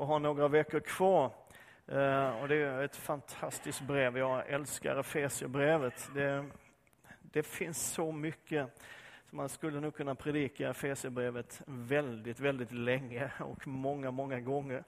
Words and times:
och 0.00 0.06
har 0.06 0.18
några 0.18 0.48
veckor 0.48 0.80
kvar. 0.80 1.30
Eh, 1.86 2.42
och 2.42 2.48
det 2.48 2.56
är 2.56 2.82
ett 2.82 2.96
fantastiskt 2.96 3.80
brev. 3.80 4.18
Jag 4.18 4.48
älskar 4.48 4.96
Efesierbrevet. 4.96 6.10
Det, 6.14 6.44
det 7.20 7.42
finns 7.42 7.92
så 7.92 8.12
mycket 8.12 8.80
så 9.30 9.36
man 9.36 9.48
skulle 9.48 9.80
nog 9.80 9.94
kunna 9.94 10.14
predika 10.14 10.70
Efesierbrevet 10.70 11.62
väldigt, 11.66 12.40
väldigt 12.40 12.72
länge 12.72 13.30
och 13.38 13.66
många, 13.66 14.10
många 14.10 14.40
gånger. 14.40 14.84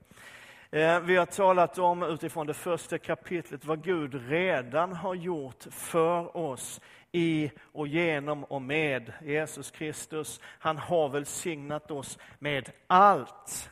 Eh, 0.71 1.01
vi 1.01 1.17
har 1.17 1.27
talat 1.27 1.79
om 1.79 2.03
utifrån 2.03 2.47
det 2.47 2.55
första 2.55 2.99
kapitlet 2.99 3.65
vad 3.65 3.85
Gud 3.85 4.29
redan 4.29 4.93
har 4.93 5.15
gjort 5.15 5.65
för 5.71 6.37
oss 6.37 6.81
i 7.13 7.51
och 7.73 7.89
genom 7.89 8.45
och 8.45 8.63
med 8.63 9.13
Jesus 9.23 9.71
Kristus. 9.71 10.41
Han 10.45 10.79
har 10.79 11.09
välsignat 11.09 11.91
oss 11.91 12.19
med 12.39 12.71
allt. 12.87 13.71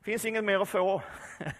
Det 0.00 0.04
finns 0.04 0.24
inget 0.24 0.44
mer 0.44 0.62
att 0.62 0.68
få. 0.68 1.02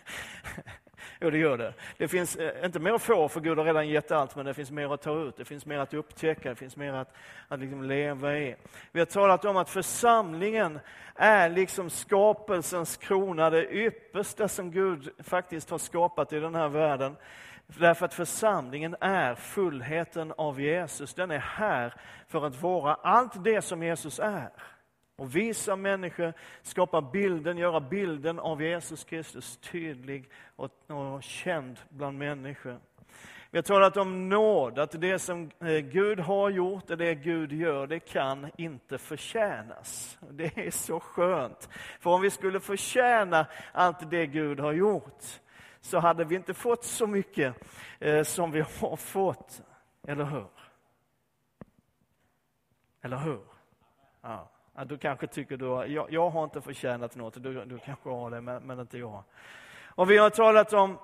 Jo, 1.23 1.31
det 1.31 1.39
gör 1.39 1.59
det. 1.59 1.75
Det 1.97 2.09
finns 2.09 2.37
eh, 2.37 2.65
inte 2.65 2.79
mer 2.79 2.93
att 2.93 3.03
få, 3.03 3.29
för 3.29 3.41
Gud 3.41 3.59
har 3.59 3.65
redan 3.65 3.89
gett 3.89 4.11
allt, 4.11 4.37
men 4.37 4.47
det 4.47 4.55
finns 4.55 4.71
mer 4.71 4.95
att 4.95 5.03
ta 5.03 5.23
ut. 5.23 5.37
Det 5.37 5.45
finns 5.45 5.67
mer 5.67 5.79
att 5.79 5.95
upptäcka, 5.95 6.49
det 6.49 6.55
finns 6.55 6.77
mer 6.77 6.93
att, 6.93 7.15
att 7.49 7.61
liksom 7.61 7.83
leva 7.83 8.39
i. 8.39 8.57
Vi 8.93 9.01
har 9.01 9.07
talat 9.07 9.45
om 9.45 9.57
att 9.57 9.71
församlingen 9.71 10.79
är 11.15 11.51
liksom 11.51 11.91
skapelsens 11.91 12.97
krona, 12.97 13.51
det 13.51 13.75
yppersta 13.75 14.49
som 14.49 14.71
Gud 14.71 15.09
faktiskt 15.19 15.71
har 15.71 15.79
skapat 15.79 16.33
i 16.33 16.41
den 16.41 16.55
här 16.55 16.69
världen. 16.69 17.17
Därför 17.67 18.05
att 18.05 18.15
församlingen 18.15 18.97
är 19.01 19.35
fullheten 19.35 20.33
av 20.37 20.61
Jesus. 20.61 21.15
Den 21.15 21.31
är 21.31 21.39
här 21.39 21.95
för 22.29 22.47
att 22.47 22.63
vara 22.63 22.95
allt 22.95 23.45
det 23.45 23.63
som 23.63 23.83
Jesus 23.83 24.19
är 24.19 24.51
och 25.21 25.37
visa 25.37 25.77
människor, 25.77 26.33
skapa 26.63 27.03
bilden, 27.03 27.59
göra 27.59 27.81
bilden 27.81 28.39
av 28.39 28.63
Jesus 28.63 29.05
Kristus 29.05 29.57
tydlig 29.57 30.31
och, 30.57 30.71
och 30.87 31.23
känd 31.23 31.79
bland 31.89 32.19
människor. 32.19 32.81
Vi 33.51 33.59
har 33.59 33.63
talat 33.63 33.97
om 33.97 34.29
nåd, 34.29 34.79
att 34.79 35.01
det 35.01 35.19
som 35.19 35.51
eh, 35.61 35.79
Gud 35.79 36.21
har 36.21 36.51
gjort 36.51 36.91
och 36.91 36.97
det 36.97 37.15
Gud 37.15 37.53
gör, 37.53 37.87
det 37.87 38.01
kan 38.01 38.51
inte 38.57 38.99
förtjänas. 38.99 40.19
Det 40.31 40.59
är 40.59 40.71
så 40.71 41.01
skönt. 41.01 41.69
För 42.01 42.11
om 42.11 42.21
vi 42.21 42.31
skulle 42.31 42.61
förtjäna 42.61 43.47
allt 43.73 44.11
det 44.11 44.27
Gud 44.27 44.61
har 44.61 44.73
gjort, 44.73 45.25
så 45.81 45.99
hade 45.99 46.25
vi 46.25 46.35
inte 46.35 46.55
fått 46.55 46.85
så 46.85 47.07
mycket 47.07 47.55
eh, 47.99 48.23
som 48.23 48.51
vi 48.51 48.61
har 48.61 48.97
fått. 48.97 49.63
Eller 50.07 50.25
hur? 50.25 50.47
Eller 53.03 53.17
hur? 53.17 53.43
Ja. 54.23 54.51
Ja, 54.81 54.85
du 54.85 54.99
kanske 54.99 55.27
tycker 55.27 55.57
du 55.57 55.67
har, 55.67 55.87
jag, 55.87 56.13
jag 56.13 56.31
har 56.31 56.45
inte 56.45 56.61
förtjänat 56.61 57.17
något, 57.17 57.43
du, 57.43 57.65
du 57.65 57.79
kanske 57.79 58.11
har 58.11 58.31
det, 58.31 58.41
men, 58.41 58.63
men 58.63 58.81
inte 58.81 58.99
jag. 58.99 59.23
Och 59.85 60.11
vi 60.11 60.19
har 60.19 60.31
talat 60.31 60.73
om 60.73 60.99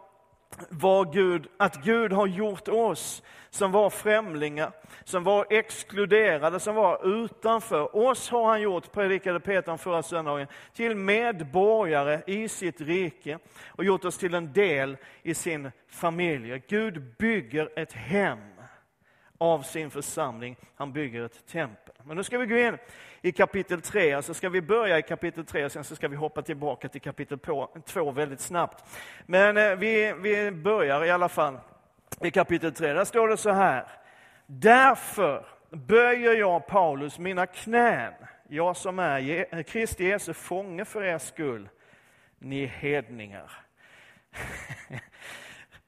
vad 0.71 1.13
Gud, 1.13 1.49
att 1.57 1.85
Gud 1.85 2.13
har 2.13 2.27
gjort 2.27 2.69
oss 2.69 3.23
som 3.51 3.73
var 3.73 3.91
främlingar, 3.91 4.73
som 5.05 5.25
var 5.25 5.47
exkluderade, 5.51 6.61
som 6.61 6.75
var 6.75 7.25
utanför. 7.25 7.97
Oss 7.97 8.31
har 8.31 8.45
han 8.49 8.63
gjort, 8.63 8.93
predikade 8.93 9.41
Peter 9.41 9.77
förra 9.77 10.03
söndagen, 10.03 10.47
till 10.75 10.97
medborgare 10.97 12.23
i 12.27 12.49
sitt 12.49 12.81
rike 12.81 13.39
och 13.69 13.85
gjort 13.85 14.05
oss 14.05 14.19
till 14.19 14.35
en 14.35 14.53
del 14.53 14.97
i 15.23 15.35
sin 15.35 15.71
familj. 15.89 16.63
Gud 16.69 17.17
bygger 17.19 17.79
ett 17.79 17.93
hem 17.93 18.56
av 19.39 19.63
sin 19.63 19.91
församling. 19.91 20.57
Han 20.75 20.93
bygger 20.93 21.25
ett 21.25 21.47
tempel. 21.47 21.95
Men 22.05 22.17
nu 22.17 22.25
ska 22.25 22.39
vi 22.39 22.47
gå 22.47 22.57
in 22.57 22.79
i 23.23 23.33
kapitel 23.33 23.81
3, 23.81 24.17
och 24.17 24.25
så 24.25 24.35
ska 24.35 24.49
vi 24.49 24.63
börja 24.63 24.99
i 24.99 25.03
kapitel 25.03 25.45
3 25.45 25.65
och 25.65 25.73
sen 25.73 25.85
så 25.85 25.97
ska 25.97 26.09
vi 26.09 26.17
hoppa 26.17 26.43
tillbaka 26.43 26.89
till 26.89 27.01
kapitel 27.01 27.39
2 27.87 28.11
väldigt 28.11 28.41
snabbt. 28.41 28.85
Men 29.27 29.57
eh, 29.57 29.77
vi, 29.77 30.15
vi 30.21 30.51
börjar 30.51 31.05
i 31.05 31.11
alla 31.11 31.29
fall 31.29 31.59
i 32.21 32.31
kapitel 32.31 32.73
3. 32.73 32.93
Där 32.93 33.05
står 33.05 33.29
det 33.29 33.37
så 33.37 33.51
här. 33.51 33.87
Därför 34.47 35.47
böjer 35.71 36.35
jag, 36.35 36.67
Paulus, 36.67 37.19
mina 37.19 37.47
knän, 37.47 38.13
jag 38.49 38.77
som 38.77 38.99
är 38.99 39.47
eh, 39.55 39.63
Kristi 39.63 40.05
Jesu 40.05 40.33
fånge 40.33 40.85
för 40.85 41.05
er 41.05 41.19
skull, 41.19 41.69
ni 42.39 42.67
hedningar. 42.67 43.53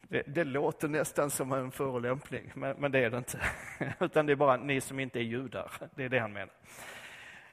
Det, 0.08 0.22
det, 0.26 0.44
låter 0.44 0.88
nästan 0.88 1.30
som 1.30 1.52
en 1.52 1.70
förolämpning, 1.70 2.52
men, 2.54 2.76
men, 2.78 2.92
det 2.92 2.98
är 2.98 3.10
det 3.10 3.19
inte. 3.19 3.41
Utan 4.00 4.26
det 4.26 4.32
är 4.32 4.36
bara 4.36 4.56
ni 4.56 4.80
som 4.80 5.00
inte 5.00 5.19
är 5.19 5.22
judar. 5.22 5.72
Det 5.94 6.04
är 6.04 6.08
det 6.08 6.19
han 6.19 6.32
menar. 6.32 6.54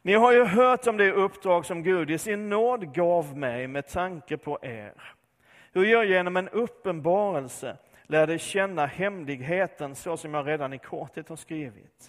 Ni 0.01 0.13
har 0.13 0.31
ju 0.31 0.43
hört 0.43 0.87
om 0.87 0.97
det 0.97 1.11
uppdrag 1.11 1.65
som 1.65 1.83
Gud 1.83 2.11
i 2.11 2.17
sin 2.17 2.49
nåd 2.49 2.93
gav 2.93 3.37
mig 3.37 3.67
med 3.67 3.87
tanke 3.87 4.37
på 4.37 4.59
er. 4.61 5.15
Hur 5.73 5.85
jag 5.85 6.05
genom 6.05 6.37
en 6.37 6.49
uppenbarelse 6.49 7.77
lärde 8.03 8.39
känna 8.39 8.85
hemligheten 8.85 9.95
så 9.95 10.17
som 10.17 10.33
jag 10.33 10.47
redan 10.47 10.73
i 10.73 10.77
korthet 10.77 11.29
har 11.29 11.35
skrivit. 11.35 12.07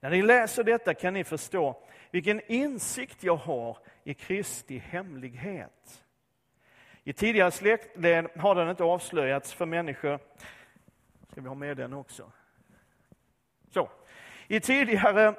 När 0.00 0.10
ni 0.10 0.22
läser 0.22 0.64
detta 0.64 0.94
kan 0.94 1.14
ni 1.14 1.24
förstå 1.24 1.76
vilken 2.10 2.40
insikt 2.46 3.22
jag 3.22 3.36
har 3.36 3.78
i 4.04 4.14
Kristi 4.14 4.78
hemlighet. 4.78 6.04
I 7.08 7.12
tidigare 7.12 7.50
släktled 7.50 8.26
har 8.36 8.54
den 8.54 8.70
inte 8.70 8.84
avslöjats 8.84 9.52
för 9.52 9.66
människor. 9.66 10.18
Ska 11.30 11.40
vi 11.40 11.48
ha 11.48 11.54
med 11.54 11.76
den 11.76 11.92
också? 11.92 12.32
Så. 13.70 13.88
I 14.48 14.60
tidigare 14.60 15.34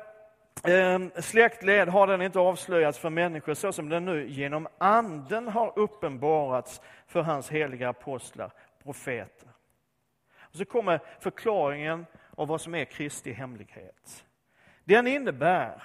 ehm, 0.63 1.12
släktled 1.16 1.88
har 1.88 2.08
den 2.08 2.22
inte 2.22 2.40
avslöjats 2.40 3.00
för 3.00 3.09
människor 3.09 3.53
så 3.53 3.72
som 3.72 3.90
den 3.90 4.06
nu 4.06 4.28
genom 4.28 4.68
anden 4.78 5.47
har 5.47 5.79
uppenbarats 5.79 6.81
för 7.08 7.22
hans 7.22 7.50
heliga 7.50 7.90
apostlar, 7.90 8.52
profeter. 8.84 9.50
Och 10.40 10.56
så 10.56 10.66
kommer 10.66 11.00
förklaringen 11.19 12.06
av 12.35 12.47
vad 12.47 12.62
som 12.62 12.75
är 12.75 12.85
Kristi 12.85 13.31
hemlighet. 13.31 14.25
Den 14.84 15.08
innebär 15.08 15.84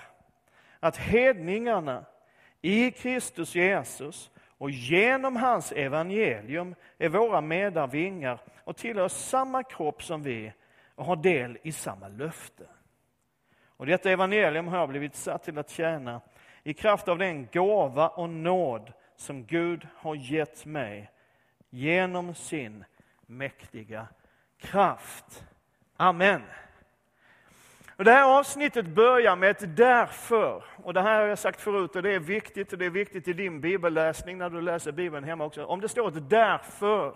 att 0.81 0.97
hedningarna 0.97 2.05
i 2.63 2.91
Kristus 2.91 3.55
Jesus 3.55 4.31
och 4.59 4.71
genom 4.71 5.37
hans 5.37 5.73
evangelium 5.73 6.75
är 6.99 7.09
våra 7.09 7.41
medarvingar 7.41 8.39
och 8.65 8.77
tillhör 8.77 9.09
samma 9.09 9.63
kropp 9.63 10.03
som 10.03 10.23
vi 10.23 10.53
och 10.95 11.05
har 11.05 11.17
del 11.17 11.59
i 11.63 11.73
samma 11.73 12.09
löfte. 12.09 12.65
Och 13.77 13.87
detta 13.87 14.11
evangelium 14.11 14.69
har 14.69 14.79
jag 14.79 14.89
blivit 14.89 15.15
satt 15.15 15.43
till 15.43 15.59
att 15.59 15.71
tjäna 15.71 16.21
i 16.63 16.75
kraft 16.75 17.09
av 17.09 17.19
den 17.19 17.49
gåva 17.53 18.09
och 18.09 18.29
nåd 18.29 18.93
som 19.17 19.45
Gud 19.45 19.89
har 19.97 20.15
gett 20.15 20.65
mig 20.65 21.11
genom 21.71 22.35
sin 22.35 22.85
mäktiga 23.27 24.09
kraft. 24.59 25.45
Amen. 25.97 26.43
Och 27.97 28.05
det 28.05 28.11
här 28.11 28.39
avsnittet 28.39 28.87
börjar 28.87 29.37
med 29.37 29.51
ett 29.51 29.77
därför. 29.77 30.65
Och 30.83 30.95
det 30.95 31.03
här 31.03 31.21
har 31.21 31.27
jag 31.27 31.39
sagt 31.39 31.61
förut 31.61 31.97
och 31.97 32.03
det 32.03 32.11
är 32.11 32.19
viktigt 32.19 32.73
och 32.73 32.79
det 32.79 32.87
är 32.87 32.91
viktigt 32.91 33.29
i 33.29 33.33
din 33.33 33.61
bibelläsning 33.61 34.39
när 34.39 34.51
du 34.51 34.61
läser 34.61 34.93
Bibeln 34.93 35.25
hemma 35.25 35.45
också. 35.45 35.65
Om 35.65 35.81
det 35.81 35.89
står 35.89 36.09
ett 36.09 36.31
därför 36.31 37.15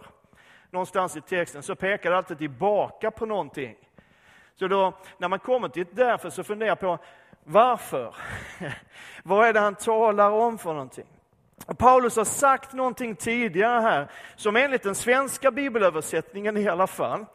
någonstans 0.71 1.17
i 1.17 1.21
texten 1.21 1.63
så 1.63 1.75
pekar 1.75 2.11
det 2.11 2.17
alltid 2.17 2.39
tillbaka 2.39 3.11
på 3.11 3.27
någonting. 3.27 3.77
Så 4.55 4.69
då, 4.69 4.93
när 5.19 5.29
man 5.29 5.39
kommer 5.39 5.69
till 5.69 5.83
ett 5.83 5.97
därför 5.97 6.31
så 6.31 6.45
funderar 6.45 6.75
på 6.75 6.99
varför? 7.45 8.17
Vad 9.23 9.49
är 9.49 9.53
det 9.53 9.61
han 9.61 9.75
talar 9.75 10.31
om 10.31 10.59
för 10.59 10.73
någonting? 10.73 11.07
Paulus 11.79 12.17
har 12.17 12.25
sagt 12.25 12.73
någonting 12.73 13.15
tidigare 13.15 13.81
här 13.81 14.11
som 14.37 14.57
enligt 14.57 14.83
den 14.83 14.95
svenska 14.95 15.51
bibelöversättningen 15.51 16.57
i 16.57 16.69
alla 16.69 16.87
fall 16.87 17.27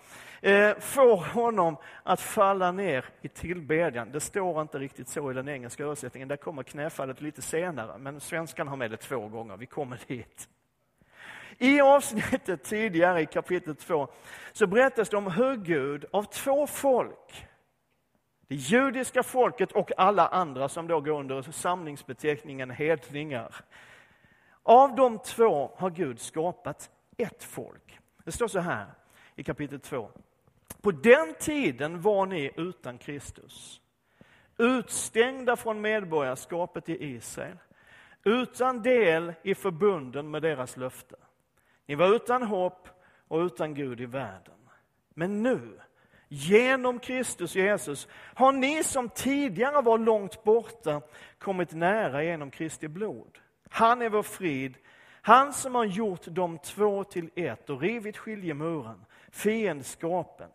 eh, 0.44 0.78
får 0.80 1.18
honom 1.18 1.78
att 2.04 2.22
falla 2.22 2.72
ner 2.72 3.06
i 3.22 3.28
tillbedjan. 3.28 4.12
Det 4.12 4.20
står 4.20 4.62
inte 4.62 4.80
riktigt 4.80 5.08
så 5.08 5.31
i 5.31 5.34
den 5.34 5.50
engelska 5.50 5.84
översättningen, 5.84 6.28
där 6.28 6.38
kommer 6.38 6.64
knäfallet 6.64 7.22
lite 7.22 7.42
senare, 7.42 7.98
men 7.98 8.20
svenskan 8.20 8.68
har 8.68 8.78
med 8.78 8.92
det 8.92 8.98
två 8.98 9.28
gånger, 9.28 9.58
vi 9.58 9.66
kommer 9.66 10.00
dit. 10.08 10.50
I 11.58 11.81
avsnittet 11.81 12.63
tidigare 12.63 13.22
i 13.22 13.25
kapitel 13.25 13.75
2 13.75 14.07
så 14.54 14.68
berättas 14.68 15.10
det 15.10 15.18
om 15.18 15.31
hur 15.31 15.56
Gud 15.56 16.06
av 16.12 16.24
två 16.24 16.68
folk, 16.68 17.48
det 18.48 18.56
judiska 18.56 19.24
folket 19.24 19.72
och 19.72 19.92
alla 19.98 20.28
andra 20.28 20.69
som 20.69 20.88
då 20.88 21.01
går 21.01 21.19
under 21.19 21.42
samlingsbeteckningen 21.42 22.72
hedningar. 22.72 23.56
Av 24.63 24.95
de 24.95 25.19
två 25.19 25.72
har 25.78 25.90
Gud 25.90 26.19
skapat 26.19 26.90
ett 27.18 27.44
folk. 27.44 28.00
Det 28.25 28.31
står 28.31 28.48
så 28.48 28.60
här 28.60 28.86
i 29.36 29.44
kapitel 29.44 29.80
2. 29.80 30.10
På 30.83 30.91
den 30.91 31.33
tiden 31.39 32.01
var 32.01 32.25
ni 32.25 32.51
utan 32.56 32.97
Kristus, 32.97 33.81
utstängda 34.57 35.56
från 35.56 35.81
medborgarskapet 35.81 36.89
i 36.89 37.06
Israel, 37.06 37.57
utan 38.24 38.81
del 38.81 39.33
i 39.44 39.56
förbunden 39.56 40.31
med 40.31 40.41
deras 40.41 40.77
löfte. 40.77 41.15
Ni 41.85 41.95
var 41.95 42.15
utan 42.15 42.44
hopp 42.44 42.89
och 43.27 43.39
utan 43.39 43.74
Gud 43.74 44.01
i 44.01 44.06
världen. 44.06 44.69
Men 45.09 45.44
nu, 45.44 45.80
genom 46.27 47.00
Kristus 47.00 47.56
Jesus, 47.56 48.07
har 48.13 48.51
ni 48.51 48.83
som 48.83 49.09
tidigare 49.09 49.81
var 49.81 49.97
långt 49.97 50.44
borta 50.44 51.01
kommit 51.38 51.74
nära 51.74 52.24
genom 52.24 52.51
Kristi 52.51 52.88
blod. 52.88 53.38
Han 53.69 54.01
är 54.01 54.09
vår 54.09 54.24
frid, 54.24 54.77
Han 55.21 55.53
som 55.53 55.75
har 55.75 55.85
gjort 55.85 56.25
de 56.25 56.57
två 56.57 57.03
till 57.03 57.30
ett 57.35 57.69
och 57.69 57.81
rivit 57.81 58.18
skiljemuren, 58.18 59.06
fiendskapen, 59.33 60.50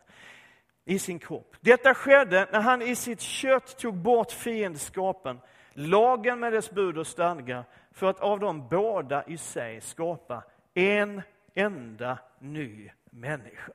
i 0.84 0.98
sin 0.98 1.18
kropp. 1.18 1.56
Detta 1.60 1.94
skedde 1.94 2.48
när 2.52 2.60
han 2.60 2.82
i 2.82 2.96
sitt 2.96 3.20
kött 3.20 3.78
tog 3.78 3.94
bort 3.94 4.32
fiendskapen, 4.32 5.40
lagen 5.72 6.40
med 6.40 6.52
dess 6.52 6.70
bud 6.70 6.98
och 6.98 7.06
stadgar, 7.06 7.64
för 7.90 8.10
att 8.10 8.20
av 8.20 8.40
dem 8.40 8.68
båda 8.68 9.24
i 9.26 9.38
sig 9.38 9.80
skapa 9.80 10.42
en 10.74 11.22
enda 11.54 12.18
ny 12.38 12.90
människa. 13.10 13.72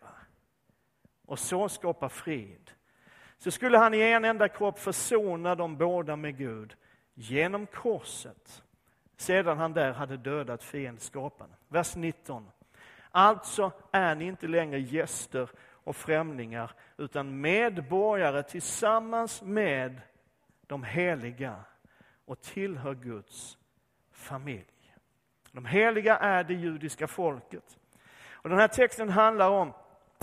Och 1.25 1.39
så 1.39 1.69
skapa 1.69 2.09
frid. 2.09 2.71
Så 3.38 3.51
skulle 3.51 3.77
han 3.77 3.94
i 3.94 4.01
en 4.01 4.25
enda 4.25 4.47
kropp 4.47 4.79
försona 4.79 5.55
de 5.55 5.77
båda 5.77 6.15
med 6.15 6.38
Gud 6.38 6.75
genom 7.13 7.65
korset, 7.65 8.63
sedan 9.17 9.57
han 9.57 9.73
där 9.73 9.91
hade 9.91 10.17
dödat 10.17 10.63
fiendskapen. 10.63 11.47
Vers 11.67 11.95
19. 11.95 12.50
Alltså 13.15 13.71
är 13.92 14.15
ni 14.15 14.25
inte 14.25 14.48
längre 14.48 14.80
gäster 14.80 15.50
och 15.83 15.95
främlingar, 15.95 16.71
utan 16.98 17.42
medborgare 17.42 18.44
tillsammans 18.44 19.42
med 19.42 20.01
de 20.68 20.83
heliga 20.83 21.56
och 22.25 22.42
tillhör 22.42 22.94
Guds 22.94 23.57
familj. 24.12 24.95
De 25.51 25.65
heliga 25.65 26.18
är 26.18 26.44
det 26.44 26.54
judiska 26.54 27.07
folket. 27.07 27.77
Och 28.31 28.50
den 28.50 28.60
här 28.60 28.68
texten 28.68 29.10
handlar 29.10 29.50
om 29.50 29.74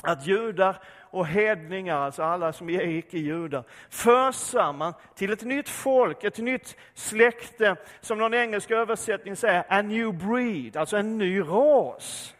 att 0.03 0.27
judar 0.27 0.83
och 1.11 1.27
hedningar, 1.27 1.97
alltså 1.97 2.23
alla 2.23 2.53
som 2.53 2.71
är 2.71 2.87
icke-judar, 2.87 3.65
förs 3.91 4.35
samman 4.35 4.95
till 5.15 5.33
ett 5.33 5.43
nytt 5.43 5.69
folk, 5.69 6.25
ett 6.25 6.39
nytt 6.39 6.77
släkte, 6.95 7.77
som 8.01 8.19
någon 8.19 8.35
engelsk 8.35 8.71
översättning 8.71 9.37
säger, 9.37 9.65
a 9.69 9.83
new 9.83 10.15
breed, 10.15 10.77
alltså 10.77 10.97
en 10.97 11.19
ny 11.19 11.41
ras. 11.41 12.35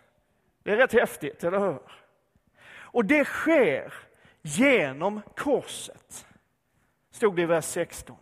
Det 0.63 0.73
är 0.73 0.77
rätt 0.77 0.93
häftigt, 0.93 1.45
eller 1.45 1.59
hur? 1.59 1.79
Och 2.93 3.05
det 3.05 3.25
sker 3.25 3.95
genom 4.43 5.21
korset, 5.37 6.27
stod 7.11 7.37
det 7.37 7.43
i 7.43 7.47
vers 7.47 7.65
16. 7.65 8.17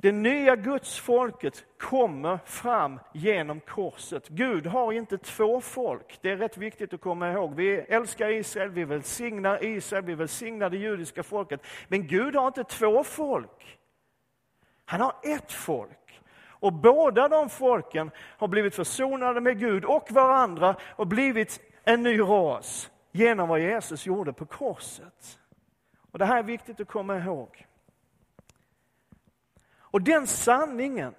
Det 0.00 0.12
nya 0.12 0.56
gudsfolket 0.56 1.64
kommer 1.78 2.38
fram 2.44 3.00
genom 3.14 3.60
korset. 3.60 4.28
Gud 4.28 4.66
har 4.66 4.92
inte 4.92 5.18
två 5.18 5.60
folk. 5.60 6.18
Det 6.22 6.30
är 6.30 6.36
rätt 6.36 6.56
viktigt 6.56 6.94
att 6.94 7.00
komma 7.00 7.32
ihåg. 7.32 7.54
Vi 7.54 7.76
älskar 7.76 8.28
Israel, 8.28 8.70
vi 8.70 8.84
välsignar 8.84 9.64
Israel, 9.64 10.04
vi 10.04 10.14
välsignar 10.14 10.70
det 10.70 10.76
judiska 10.76 11.22
folket. 11.22 11.66
Men 11.88 12.06
Gud 12.06 12.36
har 12.36 12.46
inte 12.46 12.64
två 12.64 13.04
folk. 13.04 13.78
Han 14.84 15.00
har 15.00 15.14
ett 15.22 15.52
folk. 15.52 16.20
Och 16.60 16.72
båda 16.72 17.28
de 17.28 17.48
folken 17.48 18.10
har 18.16 18.48
blivit 18.48 18.74
försonade 18.74 19.40
med 19.40 19.58
Gud 19.58 19.84
och 19.84 20.10
varandra 20.10 20.76
och 20.96 21.06
blivit 21.06 21.60
en 21.84 22.02
ny 22.02 22.20
ras 22.20 22.90
genom 23.12 23.48
vad 23.48 23.60
Jesus 23.60 24.06
gjorde 24.06 24.32
på 24.32 24.46
korset. 24.46 25.38
Och 26.12 26.18
Det 26.18 26.24
här 26.24 26.38
är 26.38 26.42
viktigt 26.42 26.80
att 26.80 26.88
komma 26.88 27.18
ihåg. 27.18 27.66
Och 29.78 30.02
den 30.02 30.26
sanningen, 30.26 31.14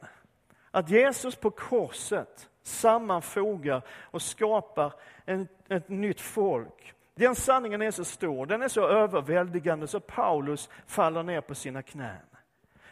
att 0.72 0.90
Jesus 0.90 1.36
på 1.36 1.52
korset 1.52 2.50
sammanfogar 2.64 3.82
och 3.90 4.22
skapar 4.22 4.94
en, 5.26 5.48
ett 5.70 5.90
nytt 5.90 6.22
folk. 6.22 6.94
Den 7.16 7.36
sanningen 7.36 7.82
är 7.82 7.92
så 7.92 8.06
stor, 8.06 8.46
den 8.46 8.62
är 8.62 8.68
så 8.68 8.88
överväldigande 8.88 9.88
så 9.88 10.00
Paulus 10.00 10.70
faller 10.86 11.24
ner 11.24 11.42
på 11.42 11.56
sina 11.56 11.82
knän. 11.82 12.29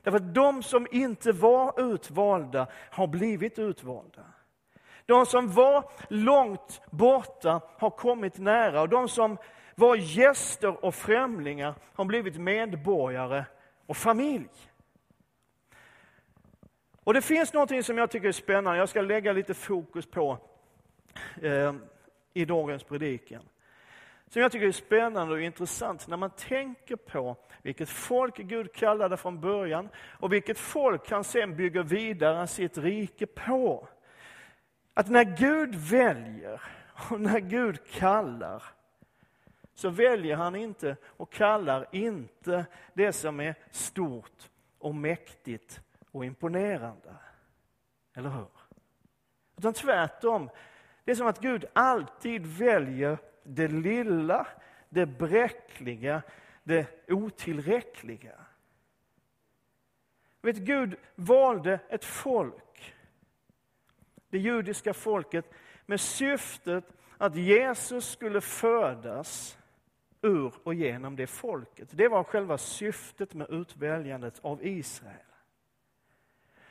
Därför 0.04 0.18
att 0.18 0.34
de 0.34 0.64
som 0.64 0.88
inte 0.92 1.32
var 1.32 1.94
utvalda 1.94 2.68
har 2.92 3.08
blivit 3.08 3.60
utvalda. 3.60 4.24
De 5.06 5.26
som 5.26 5.52
var 5.52 5.92
långt 6.10 6.82
borta 6.90 7.62
har 7.78 7.90
kommit 7.90 8.38
nära 8.38 8.82
och 8.82 8.90
de 8.90 9.10
som 9.10 9.38
var 9.76 9.96
gäster 9.96 10.86
och 10.86 10.96
främlingar 10.96 11.76
har 11.94 12.06
blivit 12.06 12.38
medborgare 12.38 13.46
och 13.86 13.98
familj. 13.98 14.50
Och 17.04 17.14
det 17.14 17.22
finns 17.22 17.54
något 17.54 17.86
som 17.86 17.98
jag 17.98 18.12
tycker 18.12 18.28
är 18.28 18.32
spännande, 18.32 18.80
jag 18.80 18.90
ska 18.90 19.02
lägga 19.02 19.34
lite 19.34 19.54
fokus 19.54 20.06
på 20.06 20.38
eh, 21.42 21.74
i 22.34 22.46
dagens 22.46 22.84
predikan. 22.84 23.42
Som 24.30 24.42
jag 24.42 24.52
tycker 24.52 24.68
är 24.68 24.72
spännande 24.72 25.34
och 25.34 25.42
intressant 25.42 26.08
när 26.08 26.18
man 26.18 26.30
tänker 26.30 26.96
på 26.96 27.38
vilket 27.62 27.90
folk 27.90 28.38
Gud 28.38 28.74
kallade 28.74 29.18
från 29.18 29.42
början 29.42 29.90
och 29.98 30.34
vilket 30.34 30.58
folk 30.58 31.12
han 31.12 31.24
sen 31.24 31.56
bygger 31.56 31.84
vidare 31.84 32.48
sitt 32.48 32.78
rike 32.78 33.26
på. 33.26 33.88
Att 34.94 35.10
när 35.10 35.24
Gud 35.24 35.76
väljer 35.76 36.62
och 37.10 37.22
när 37.22 37.40
Gud 37.40 37.92
kallar 37.92 38.64
så 39.74 39.90
väljer 39.90 40.36
han 40.36 40.56
inte 40.56 40.96
och 41.04 41.32
kallar 41.32 41.88
inte 41.92 42.66
det 42.94 43.14
som 43.14 43.40
är 43.40 43.56
stort 43.72 44.50
och 44.78 44.96
mäktigt 44.96 45.82
och 46.12 46.26
imponerande. 46.26 47.16
Eller 48.16 48.30
hur? 48.30 48.48
Utan 49.58 49.74
tvärtom, 49.74 50.50
det 51.04 51.12
är 51.12 51.16
som 51.16 51.28
att 51.28 51.40
Gud 51.40 51.66
alltid 51.74 52.46
väljer 52.46 53.18
det 53.48 53.68
lilla, 53.68 54.48
det 54.90 55.06
bräckliga, 55.06 56.22
det 56.64 57.12
otillräckliga. 57.12 58.36
Vet, 60.42 60.58
Gud 60.58 60.96
valde 61.16 61.80
ett 61.90 62.06
folk, 62.06 62.96
det 64.30 64.38
judiska 64.38 64.94
folket, 64.94 65.46
med 65.86 66.00
syftet 66.00 66.94
att 67.18 67.36
Jesus 67.36 68.12
skulle 68.12 68.42
födas 68.42 69.58
ur 70.22 70.54
och 70.64 70.74
genom 70.74 71.16
det 71.16 71.28
folket. 71.28 71.90
Det 71.92 72.08
var 72.08 72.24
själva 72.24 72.58
syftet 72.58 73.34
med 73.34 73.50
utväljandet 73.50 74.40
av 74.42 74.66
Israel. 74.66 75.14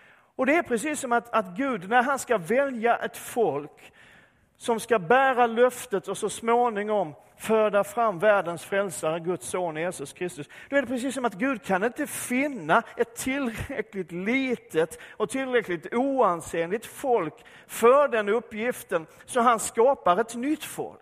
Och 0.08 0.46
det 0.46 0.54
är 0.54 0.62
precis 0.62 1.00
som 1.00 1.12
att, 1.12 1.34
att 1.34 1.56
Gud, 1.56 1.88
när 1.88 2.02
han 2.02 2.18
ska 2.18 2.38
välja 2.38 2.96
ett 2.96 3.16
folk 3.16 3.92
som 4.56 4.80
ska 4.80 4.98
bära 4.98 5.46
löftet 5.46 6.08
och 6.08 6.18
så 6.18 6.30
småningom 6.30 7.14
föda 7.36 7.84
fram 7.84 8.18
världens 8.18 8.64
frälsare, 8.64 9.20
Guds 9.20 9.48
son 9.48 9.76
Jesus 9.76 10.12
Kristus. 10.12 10.48
Då 10.70 10.76
är 10.76 10.80
det 10.80 10.86
precis 10.86 11.14
som 11.14 11.24
att 11.24 11.34
Gud 11.34 11.62
kan 11.62 11.84
inte 11.84 12.06
finna 12.06 12.82
ett 12.96 13.16
tillräckligt 13.16 14.12
litet 14.12 14.98
och 15.10 15.30
tillräckligt 15.30 15.94
oansenligt 15.94 16.86
folk 16.86 17.34
för 17.66 18.08
den 18.08 18.28
uppgiften, 18.28 19.06
så 19.24 19.40
han 19.40 19.60
skapar 19.60 20.20
ett 20.20 20.34
nytt 20.34 20.64
folk. 20.64 21.00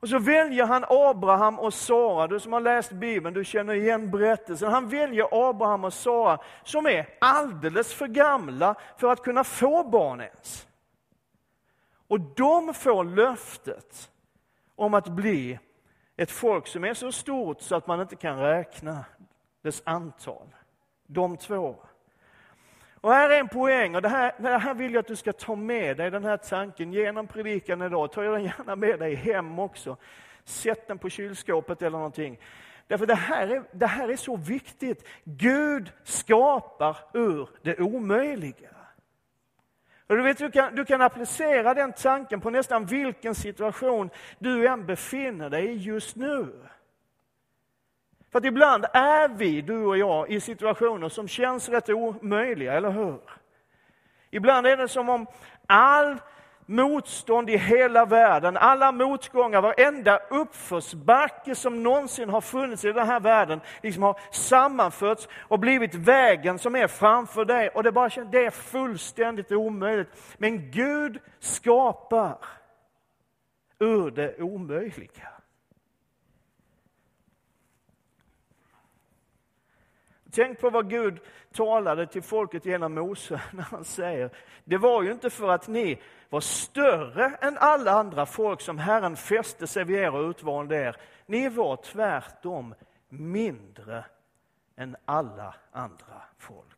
Och 0.00 0.08
så 0.08 0.18
väljer 0.18 0.66
han 0.66 0.84
Abraham 0.88 1.58
och 1.58 1.74
Sara. 1.74 2.26
Du 2.26 2.40
som 2.40 2.52
har 2.52 2.60
läst 2.60 2.92
Bibeln, 2.92 3.34
du 3.34 3.44
känner 3.44 3.74
igen 3.74 4.10
berättelsen. 4.10 4.72
Han 4.72 4.88
väljer 4.88 5.48
Abraham 5.48 5.84
och 5.84 5.92
Sara 5.92 6.38
som 6.64 6.86
är 6.86 7.08
alldeles 7.18 7.94
för 7.94 8.06
gamla 8.06 8.74
för 8.96 9.12
att 9.12 9.22
kunna 9.22 9.44
få 9.44 9.84
barn 9.84 10.20
ens. 10.20 10.66
Och 12.08 12.20
de 12.20 12.74
får 12.74 13.04
löftet 13.04 14.10
om 14.74 14.94
att 14.94 15.08
bli 15.08 15.58
ett 16.16 16.30
folk 16.30 16.66
som 16.66 16.84
är 16.84 16.94
så 16.94 17.12
stort 17.12 17.60
så 17.60 17.76
att 17.76 17.86
man 17.86 18.00
inte 18.00 18.16
kan 18.16 18.38
räkna 18.38 19.04
dess 19.62 19.82
antal. 19.84 20.46
De 21.06 21.36
två. 21.36 21.76
Och 23.00 23.12
här 23.12 23.30
är 23.30 23.40
en 23.40 23.48
poäng, 23.48 23.94
och 23.94 24.02
det 24.02 24.08
här, 24.08 24.32
det 24.38 24.58
här 24.58 24.74
vill 24.74 24.94
jag 24.94 25.00
att 25.00 25.06
du 25.06 25.16
ska 25.16 25.32
ta 25.32 25.54
med 25.54 25.96
dig, 25.96 26.10
den 26.10 26.24
här 26.24 26.36
tanken, 26.36 26.92
genom 26.92 27.26
predikan 27.26 27.82
idag. 27.82 28.12
Ta 28.12 28.22
den 28.22 28.44
gärna 28.44 28.76
med 28.76 28.98
dig 28.98 29.14
hem 29.14 29.58
också. 29.58 29.96
Sätt 30.44 30.88
den 30.88 30.98
på 30.98 31.08
kylskåpet 31.08 31.82
eller 31.82 31.98
någonting. 31.98 32.38
Därför 32.86 33.06
det 33.06 33.14
här, 33.14 33.48
är, 33.48 33.62
det 33.72 33.86
här 33.86 34.08
är 34.08 34.16
så 34.16 34.36
viktigt. 34.36 35.06
Gud 35.24 35.92
skapar 36.04 36.96
ur 37.12 37.48
det 37.62 37.80
omöjliga. 37.80 38.77
Och 40.08 40.16
du, 40.16 40.22
vet, 40.22 40.38
du, 40.38 40.50
kan, 40.50 40.74
du 40.74 40.84
kan 40.84 41.00
applicera 41.00 41.74
den 41.74 41.92
tanken 41.92 42.40
på 42.40 42.50
nästan 42.50 42.86
vilken 42.86 43.34
situation 43.34 44.10
du 44.38 44.66
än 44.66 44.86
befinner 44.86 45.50
dig 45.50 45.66
i 45.66 45.76
just 45.76 46.16
nu. 46.16 46.52
För 48.32 48.38
att 48.38 48.44
ibland 48.44 48.84
är 48.92 49.28
vi, 49.28 49.62
du 49.62 49.84
och 49.84 49.98
jag, 49.98 50.30
i 50.30 50.40
situationer 50.40 51.08
som 51.08 51.28
känns 51.28 51.68
rätt 51.68 51.88
omöjliga, 51.88 52.72
eller 52.72 52.90
hur? 52.90 53.20
Ibland 54.30 54.66
är 54.66 54.76
det 54.76 54.88
som 54.88 55.08
om 55.08 55.26
all 55.66 56.16
motstånd 56.68 57.50
i 57.50 57.56
hela 57.56 58.04
världen, 58.04 58.56
alla 58.56 58.92
motgångar, 58.92 59.62
varenda 59.62 60.18
uppförsbacke 60.30 61.54
som 61.54 61.82
någonsin 61.82 62.28
har 62.28 62.40
funnits 62.40 62.84
i 62.84 62.92
den 62.92 63.06
här 63.06 63.20
världen, 63.20 63.60
liksom 63.82 64.02
har 64.02 64.20
sammanförts 64.30 65.28
och 65.40 65.58
blivit 65.58 65.94
vägen 65.94 66.58
som 66.58 66.76
är 66.76 66.86
framför 66.86 67.44
dig. 67.44 67.68
Och 67.68 67.82
det, 67.82 67.92
bara, 67.92 68.24
det 68.24 68.46
är 68.46 68.50
fullständigt 68.50 69.52
omöjligt. 69.52 70.08
Men 70.38 70.70
Gud 70.70 71.18
skapar 71.38 72.38
ur 73.78 74.10
det 74.10 74.42
omöjliga. 74.42 75.28
Tänk 80.30 80.60
på 80.60 80.70
vad 80.70 80.90
Gud 80.90 81.20
talade 81.58 82.06
till 82.06 82.22
folket 82.22 82.64
genom 82.64 82.94
Mose 82.94 83.40
när 83.52 83.62
han 83.62 83.84
säger, 83.84 84.30
det 84.64 84.78
var 84.78 85.02
ju 85.02 85.12
inte 85.12 85.30
för 85.30 85.48
att 85.48 85.68
ni 85.68 86.00
var 86.28 86.40
större 86.40 87.24
än 87.40 87.58
alla 87.58 87.92
andra 87.92 88.26
folk 88.26 88.60
som 88.60 88.78
Herren 88.78 89.16
fäste 89.16 89.66
sig 89.66 89.84
vid 89.84 89.96
er 89.96 90.14
och 90.14 90.30
utvalde 90.30 90.76
er. 90.76 90.96
Ni 91.26 91.48
var 91.48 91.76
tvärtom 91.76 92.74
mindre 93.08 94.04
än 94.76 94.96
alla 95.04 95.54
andra 95.72 96.22
folk. 96.38 96.77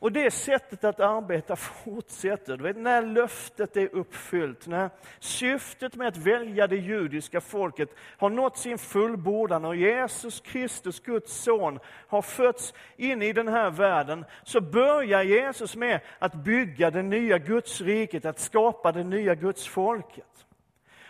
Och 0.00 0.12
det 0.12 0.30
sättet 0.30 0.84
att 0.84 1.00
arbeta 1.00 1.56
fortsätter. 1.84 2.56
Du 2.56 2.62
vet, 2.62 2.76
när 2.76 3.02
löftet 3.02 3.76
är 3.76 3.94
uppfyllt, 3.94 4.66
när 4.66 4.90
syftet 5.18 5.94
med 5.94 6.08
att 6.08 6.16
välja 6.16 6.66
det 6.66 6.76
judiska 6.76 7.40
folket 7.40 7.88
har 8.18 8.30
nått 8.30 8.58
sin 8.58 8.78
fullbordan 8.78 9.64
och 9.64 9.76
Jesus 9.76 10.40
Kristus, 10.40 11.00
Guds 11.00 11.42
son, 11.42 11.78
har 12.08 12.22
fötts 12.22 12.74
in 12.96 13.22
i 13.22 13.32
den 13.32 13.48
här 13.48 13.70
världen, 13.70 14.24
så 14.42 14.60
börjar 14.60 15.22
Jesus 15.22 15.76
med 15.76 16.00
att 16.18 16.34
bygga 16.34 16.90
det 16.90 17.02
nya 17.02 17.38
Guds 17.38 17.80
riket, 17.80 18.24
att 18.24 18.40
skapa 18.40 18.92
det 18.92 19.04
nya 19.04 19.34
Guds 19.34 19.68
folket. 19.68 20.24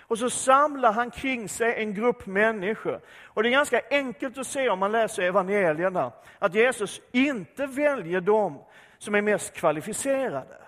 Och 0.09 0.19
så 0.19 0.31
samlar 0.31 0.93
han 0.93 1.11
kring 1.11 1.49
sig 1.49 1.83
en 1.83 1.95
grupp 1.95 2.27
människor. 2.27 3.01
Och 3.25 3.43
det 3.43 3.49
är 3.49 3.51
ganska 3.51 3.81
enkelt 3.91 4.39
att 4.39 4.47
se 4.47 4.69
om 4.69 4.79
man 4.79 4.93
läser 4.93 5.23
evangelierna, 5.23 6.13
att 6.39 6.55
Jesus 6.55 7.01
inte 7.13 7.67
väljer 7.67 8.21
dem 8.21 8.59
som 8.99 9.15
är 9.15 9.23
mest 9.23 9.55
kvalificerade. 9.55 10.59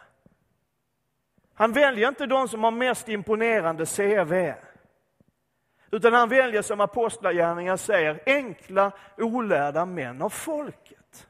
Han 1.54 1.72
väljer 1.72 2.08
inte 2.08 2.26
de 2.26 2.48
som 2.48 2.64
har 2.64 2.70
mest 2.70 3.08
imponerande 3.08 3.86
CV. 3.86 4.52
Utan 5.90 6.12
han 6.12 6.28
väljer, 6.28 6.62
som 6.62 6.80
Apostlagärningarna 6.80 7.76
säger, 7.76 8.22
enkla, 8.26 8.92
olärda 9.16 9.86
män 9.86 10.22
av 10.22 10.30
folket. 10.30 11.26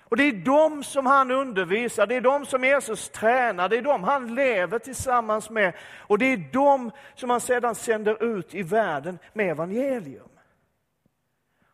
Och 0.00 0.16
det 0.16 0.22
är 0.22 0.32
de 0.32 0.84
som 0.84 1.06
han 1.06 1.30
undervisar, 1.30 2.06
det 2.06 2.14
är 2.14 2.20
de 2.20 2.46
som 2.46 2.64
Jesus 2.64 3.08
tränar, 3.08 3.68
det 3.68 3.76
är 3.76 3.82
de 3.82 4.04
han 4.04 4.34
lever 4.34 4.78
tillsammans 4.78 5.50
med. 5.50 5.72
Och 5.98 6.18
det 6.18 6.32
är 6.32 6.52
de 6.52 6.90
som 7.14 7.30
han 7.30 7.40
sedan 7.40 7.74
sänder 7.74 8.24
ut 8.24 8.54
i 8.54 8.62
världen 8.62 9.18
med 9.32 9.50
evangelium. 9.50 10.28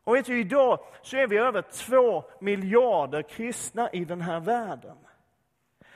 Och 0.04 0.14
vet 0.14 0.26
du, 0.26 0.40
idag 0.40 0.78
så 1.02 1.16
är 1.16 1.26
vi 1.26 1.36
över 1.36 1.62
två 1.62 2.24
miljarder 2.38 3.22
kristna 3.22 3.90
i 3.90 4.04
den 4.04 4.20
här 4.20 4.40
världen. 4.40 4.96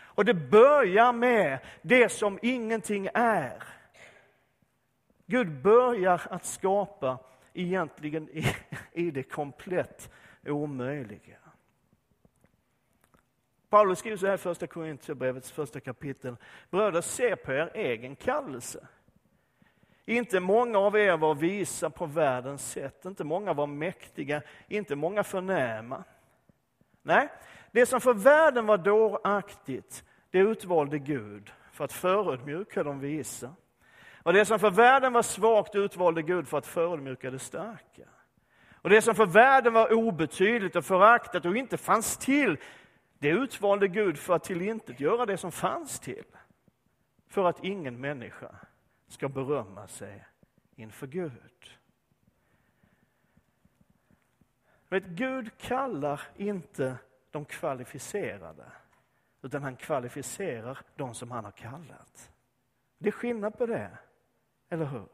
Och 0.00 0.24
det 0.24 0.34
börjar 0.34 1.12
med 1.12 1.58
det 1.82 2.08
som 2.08 2.38
ingenting 2.42 3.08
är. 3.14 3.62
Gud 5.26 5.62
börjar 5.62 6.22
att 6.30 6.44
skapa 6.44 7.18
egentligen 7.52 8.28
i, 8.28 8.44
i 8.92 9.10
det 9.10 9.22
komplett 9.22 10.10
omöjliga. 10.46 11.38
Paulus 13.68 13.98
skriver 13.98 14.16
så 14.16 14.26
här 14.26 14.34
i 14.34 14.38
första 14.38 14.66
Korintierbrevets 14.66 15.52
första 15.52 15.80
kapitel. 15.80 16.36
Bröder, 16.70 17.00
se 17.00 17.36
på 17.36 17.52
er 17.52 17.70
egen 17.74 18.16
kallelse. 18.16 18.88
Inte 20.08 20.40
många 20.40 20.78
av 20.78 20.96
er 20.96 21.16
var 21.16 21.34
visa 21.34 21.90
på 21.90 22.06
världens 22.06 22.70
sätt, 22.70 23.04
inte 23.04 23.24
många 23.24 23.52
var 23.52 23.66
mäktiga, 23.66 24.42
inte 24.68 24.96
många 24.96 25.24
förnäma. 25.24 26.04
Nej, 27.02 27.28
det 27.72 27.86
som 27.86 28.00
för 28.00 28.14
världen 28.14 28.66
var 28.66 28.78
dåraktigt, 28.78 30.04
det 30.30 30.38
utvalde 30.38 30.98
Gud 30.98 31.52
för 31.72 31.84
att 31.84 31.92
förödmjuka 31.92 32.82
de 32.82 33.00
visa. 33.00 33.54
Och 34.22 34.32
det 34.32 34.44
som 34.44 34.58
för 34.58 34.70
världen 34.70 35.12
var 35.12 35.22
svagt 35.22 35.74
utvalde 35.74 36.22
Gud 36.22 36.48
för 36.48 36.58
att 36.58 36.66
förödmjuka 36.66 37.30
det 37.30 37.38
starka. 37.38 38.08
Och 38.74 38.90
det 38.90 39.02
som 39.02 39.14
för 39.14 39.26
världen 39.26 39.72
var 39.72 39.92
obetydligt 39.92 40.76
och 40.76 40.84
föraktat 40.84 41.44
och 41.44 41.56
inte 41.56 41.76
fanns 41.76 42.16
till, 42.16 42.56
det 43.18 43.28
utvalde 43.28 43.88
Gud 43.88 44.18
för 44.18 44.34
att 44.34 44.44
tillintetgöra 44.44 45.26
det 45.26 45.36
som 45.36 45.52
fanns 45.52 46.00
till. 46.00 46.24
För 47.30 47.44
att 47.44 47.64
ingen 47.64 48.00
människa 48.00 48.54
ska 49.08 49.28
berömma 49.28 49.88
sig 49.88 50.24
inför 50.76 51.06
Gud. 51.06 51.78
Vet, 54.88 55.04
Gud 55.04 55.58
kallar 55.58 56.22
inte 56.36 56.96
de 57.30 57.44
kvalificerade, 57.44 58.72
utan 59.42 59.62
han 59.62 59.76
kvalificerar 59.76 60.78
de 60.96 61.14
som 61.14 61.30
han 61.30 61.44
har 61.44 61.52
kallat. 61.52 62.30
Det 62.98 63.08
är 63.08 63.12
skillnad 63.12 63.58
på 63.58 63.66
det, 63.66 63.98
eller 64.68 64.84
hur? 64.84 65.08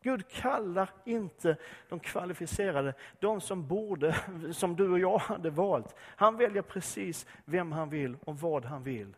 Gud 0.00 0.28
kallar 0.28 0.90
inte 1.04 1.56
de 1.88 2.00
kvalificerade, 2.00 2.94
de 3.20 3.40
som 3.40 3.66
borde, 3.66 4.16
som 4.52 4.76
du 4.76 4.90
och 4.90 4.98
jag 4.98 5.18
hade 5.18 5.50
valt. 5.50 5.94
Han 5.98 6.36
väljer 6.36 6.62
precis 6.62 7.26
vem 7.44 7.72
han 7.72 7.90
vill 7.90 8.16
och 8.24 8.38
vad 8.40 8.64
han 8.64 8.82
vill. 8.82 9.16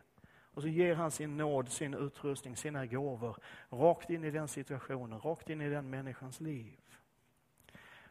Och 0.59 0.63
så 0.63 0.69
ger 0.69 0.95
han 0.95 1.11
sin 1.11 1.37
nåd, 1.37 1.69
sin 1.69 1.93
utrustning, 1.93 2.55
sina 2.55 2.85
gåvor 2.85 3.37
rakt 3.69 4.09
in 4.09 4.23
i 4.23 4.31
den 4.31 4.47
situationen, 4.47 5.19
rakt 5.19 5.49
in 5.49 5.61
i 5.61 5.69
den 5.69 5.89
människans 5.89 6.39
liv. 6.39 6.79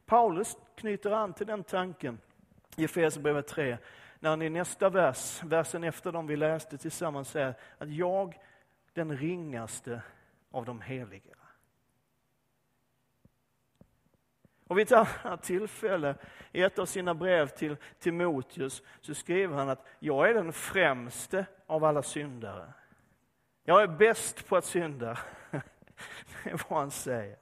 Paulus 0.07 0.57
knyter 0.75 1.11
an 1.11 1.33
till 1.33 1.47
den 1.47 1.65
tanken 1.65 2.19
i 2.77 2.85
Efesierbrevet 2.85 3.47
3, 3.47 3.79
när 4.21 4.31
han 4.31 4.43
i 4.43 4.49
nästa 4.49 4.89
vers, 4.89 5.43
versen 5.43 5.85
efter 5.85 6.13
dem 6.13 6.27
vi 6.27 6.37
läste 6.37 6.79
tillsammans, 6.79 7.31
säger 7.31 7.55
att 7.79 7.91
jag, 7.91 8.39
den 8.93 9.17
ringaste 9.17 10.03
av 10.51 10.65
de 10.65 10.81
heliga. 10.81 11.38
Och 14.69 14.79
vid 14.79 14.93
ett 14.93 15.09
annat 15.25 15.43
tillfälle, 15.43 16.15
i 16.53 16.63
ett 16.63 16.79
av 16.79 16.87
sina 16.87 17.15
brev 17.15 17.49
till 17.49 17.77
Timoteus, 17.99 18.83
så 19.01 19.15
skriver 19.15 19.57
han 19.57 19.69
att 19.69 19.87
jag 19.99 20.31
är 20.31 20.35
den 20.35 20.53
främste 20.53 21.47
av 21.67 21.85
alla 21.85 22.03
syndare. 22.03 22.73
Jag 23.65 23.83
är 23.83 23.87
bäst 23.87 24.49
på 24.49 24.57
att 24.57 24.65
synda. 24.65 25.19
Det 26.45 26.51
är 26.51 26.61
vad 26.69 26.79
han 26.79 26.91
säger. 26.91 27.37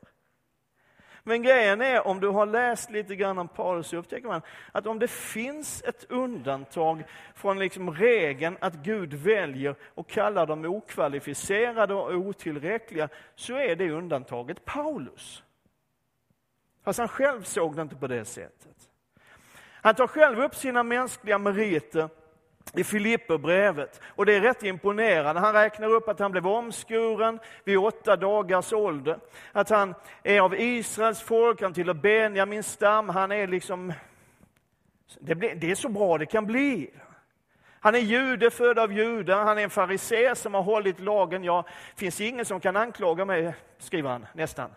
Men 1.23 1.43
grejen 1.43 1.81
är, 1.81 2.07
om 2.07 2.21
du 2.21 2.29
har 2.29 2.47
läst 2.47 2.91
lite 2.91 3.17
grann 3.17 3.39
om 3.39 3.49
Paulus, 3.49 3.87
så 3.87 3.97
upptäcker 3.97 4.29
man 4.29 4.43
att 4.73 4.87
om 4.87 4.99
det 4.99 5.09
finns 5.09 5.83
ett 5.83 6.05
undantag 6.09 7.05
från 7.35 7.59
liksom 7.59 7.95
regeln 7.95 8.57
att 8.61 8.75
Gud 8.75 9.15
väljer 9.15 9.77
och 9.83 10.09
kallar 10.09 10.47
dem 10.47 10.65
okvalificerade 10.65 11.95
och 11.95 12.15
otillräckliga, 12.15 13.09
så 13.35 13.57
är 13.57 13.77
det 13.77 13.91
undantaget 13.91 14.65
Paulus. 14.65 15.43
Fast 16.87 16.99
han 16.99 17.09
själv 17.09 17.43
såg 17.43 17.77
det 17.77 17.83
inte 17.83 17.97
på 17.97 18.07
det 18.07 18.25
sättet. 18.25 18.77
Han 19.83 19.95
tar 19.95 20.07
själv 20.07 20.41
upp 20.41 20.55
sina 20.55 20.83
mänskliga 20.83 21.39
meriter 21.39 22.09
i 22.75 22.85
Filipperbrevet. 22.85 24.01
Och 24.07 24.27
det 24.27 24.35
är 24.35 24.41
rätt 24.41 24.63
imponerande. 24.63 25.41
Han 25.41 25.53
räknar 25.53 25.89
upp 25.89 26.09
att 26.09 26.19
han 26.19 26.33
blev 26.33 26.47
omskuren 26.47 27.39
vid 27.65 27.79
åtta 27.79 28.17
dagars 28.17 28.73
ålder. 28.73 29.19
Att 29.53 29.71
han 29.71 29.95
är 30.23 30.41
av 30.41 30.55
Israels 30.61 31.23
folk, 31.23 31.63
han 31.63 31.73
tillhör 31.73 31.95
Benjamins 31.95 32.73
stam. 32.73 33.09
Han 33.09 33.33
är 33.33 33.47
liksom... 33.47 33.93
Det, 35.21 35.35
blir, 35.35 35.55
det 35.55 35.71
är 35.71 35.75
så 35.75 35.89
bra 35.89 36.19
det 36.19 36.27
kan 36.27 36.47
bli. 36.47 36.91
Han 37.81 37.95
är 37.95 37.99
jude, 37.99 38.51
född 38.51 38.79
av 38.79 38.93
judar, 38.93 39.45
han 39.45 39.59
är 39.59 39.63
en 39.63 39.71
farisé 39.71 40.35
som 40.35 40.55
har 40.55 40.63
hållit 40.63 41.01
lagen. 41.01 41.45
Ja, 41.45 41.65
finns 41.97 42.21
ingen 42.21 42.45
som 42.45 42.61
kan 42.61 42.77
anklaga 42.77 43.25
mig, 43.25 43.55
skriver 43.79 44.11
han 44.11 44.27
nästan. 44.35 44.71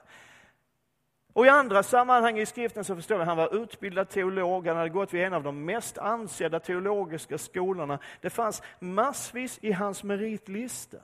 Och 1.40 1.46
i 1.46 1.50
andra 1.50 1.84
sammanhang 1.84 2.40
i 2.40 2.46
skriften 2.46 2.84
så 2.84 2.96
förstår 2.96 3.16
vi 3.16 3.22
att 3.22 3.28
han 3.28 3.38
var 3.38 3.56
utbildad 3.56 4.10
teolog, 4.10 4.68
han 4.68 4.78
hade 4.78 4.90
gått 4.90 5.14
vid 5.14 5.24
en 5.24 5.34
av 5.34 5.44
de 5.44 5.66
mest 5.66 5.98
ansedda 5.98 6.60
teologiska 6.60 7.38
skolorna. 7.38 8.00
Det 8.22 8.30
fanns 8.30 8.64
massvis 8.80 9.60
i 9.62 9.72
hans 9.72 10.04
meritlista. 10.04 10.98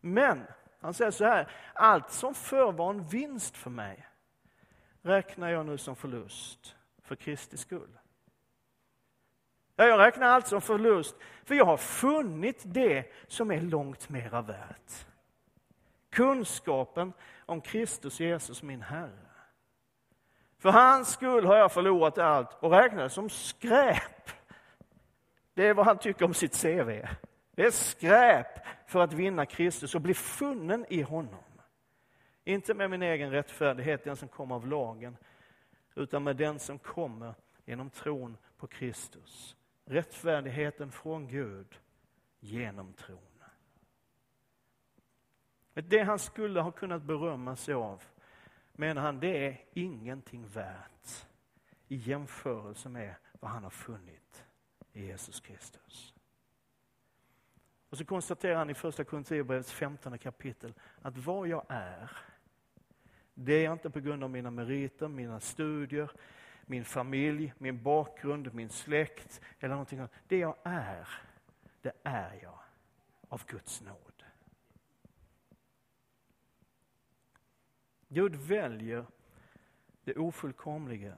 Men, 0.00 0.42
han 0.80 0.94
säger 0.94 1.10
så 1.10 1.24
här, 1.24 1.48
allt 1.74 2.10
som 2.10 2.34
förr 2.34 2.72
var 2.72 2.90
en 2.90 3.02
vinst 3.02 3.56
för 3.56 3.70
mig 3.70 4.06
räknar 5.02 5.50
jag 5.50 5.66
nu 5.66 5.78
som 5.78 5.96
förlust 5.96 6.76
för 7.02 7.16
Kristi 7.16 7.56
skull. 7.56 7.98
Ja, 9.76 9.84
jag 9.84 9.98
räknar 9.98 10.26
allt 10.26 10.46
som 10.46 10.60
förlust, 10.60 11.16
för 11.44 11.54
jag 11.54 11.64
har 11.64 11.76
funnit 11.76 12.62
det 12.64 13.12
som 13.28 13.50
är 13.50 13.60
långt 13.60 14.08
mera 14.08 14.42
värt. 14.42 15.06
Kunskapen 16.10 17.12
om 17.46 17.60
Kristus 17.60 18.20
Jesus, 18.20 18.62
min 18.62 18.82
Herre. 18.82 19.23
För 20.64 20.70
hans 20.70 21.12
skull 21.12 21.46
har 21.46 21.56
jag 21.56 21.72
förlorat 21.72 22.18
allt 22.18 22.56
och 22.60 22.70
räknar 22.70 23.02
det 23.02 23.10
som 23.10 23.30
skräp. 23.30 24.30
Det 25.54 25.66
är 25.66 25.74
vad 25.74 25.86
han 25.86 25.98
tycker 25.98 26.24
om 26.24 26.34
sitt 26.34 26.62
CV. 26.62 27.06
Det 27.54 27.62
är 27.66 27.70
skräp 27.70 28.46
för 28.86 29.00
att 29.00 29.12
vinna 29.12 29.46
Kristus 29.46 29.94
och 29.94 30.00
bli 30.00 30.14
funnen 30.14 30.86
i 30.88 31.02
honom. 31.02 31.44
Inte 32.44 32.74
med 32.74 32.90
min 32.90 33.02
egen 33.02 33.30
rättfärdighet, 33.30 34.04
den 34.04 34.16
som 34.16 34.28
kommer 34.28 34.54
av 34.54 34.66
lagen, 34.66 35.16
utan 35.94 36.24
med 36.24 36.36
den 36.36 36.58
som 36.58 36.78
kommer 36.78 37.34
genom 37.64 37.90
tron 37.90 38.36
på 38.56 38.66
Kristus. 38.66 39.56
Rättfärdigheten 39.84 40.92
från 40.92 41.28
Gud 41.28 41.78
genom 42.40 42.92
tron. 42.92 43.18
Det 45.74 46.02
han 46.02 46.18
skulle 46.18 46.60
ha 46.60 46.70
kunnat 46.70 47.02
berömma 47.02 47.56
sig 47.56 47.74
av 47.74 48.02
menar 48.76 49.02
han 49.02 49.20
det 49.20 49.46
är 49.46 49.60
ingenting 49.72 50.46
värt 50.46 51.26
i 51.88 51.96
jämförelse 51.96 52.88
med 52.88 53.14
vad 53.40 53.50
han 53.50 53.62
har 53.62 53.70
funnit 53.70 54.44
i 54.92 55.06
Jesus 55.06 55.40
Kristus. 55.40 56.14
Och 57.88 57.98
så 57.98 58.04
konstaterar 58.04 58.54
han 58.54 58.70
i 58.70 58.74
första 58.74 59.04
Korinthierbrevets 59.04 59.72
15 59.72 60.18
kapitel 60.18 60.74
att 61.02 61.16
vad 61.16 61.48
jag 61.48 61.64
är, 61.68 62.10
det 63.34 63.66
är 63.66 63.72
inte 63.72 63.90
på 63.90 64.00
grund 64.00 64.24
av 64.24 64.30
mina 64.30 64.50
meriter, 64.50 65.08
mina 65.08 65.40
studier, 65.40 66.10
min 66.66 66.84
familj, 66.84 67.52
min 67.58 67.82
bakgrund, 67.82 68.54
min 68.54 68.70
släkt 68.70 69.40
eller 69.60 69.74
någonting 69.74 69.98
annat. 69.98 70.12
Det 70.28 70.38
jag 70.38 70.56
är, 70.62 71.08
det 71.80 71.92
är 72.02 72.38
jag 72.42 72.58
av 73.28 73.42
Guds 73.46 73.80
nåd. 73.80 74.13
Gud 78.14 78.34
väljer 78.34 79.06
det 80.04 80.16
ofullkomliga, 80.16 81.14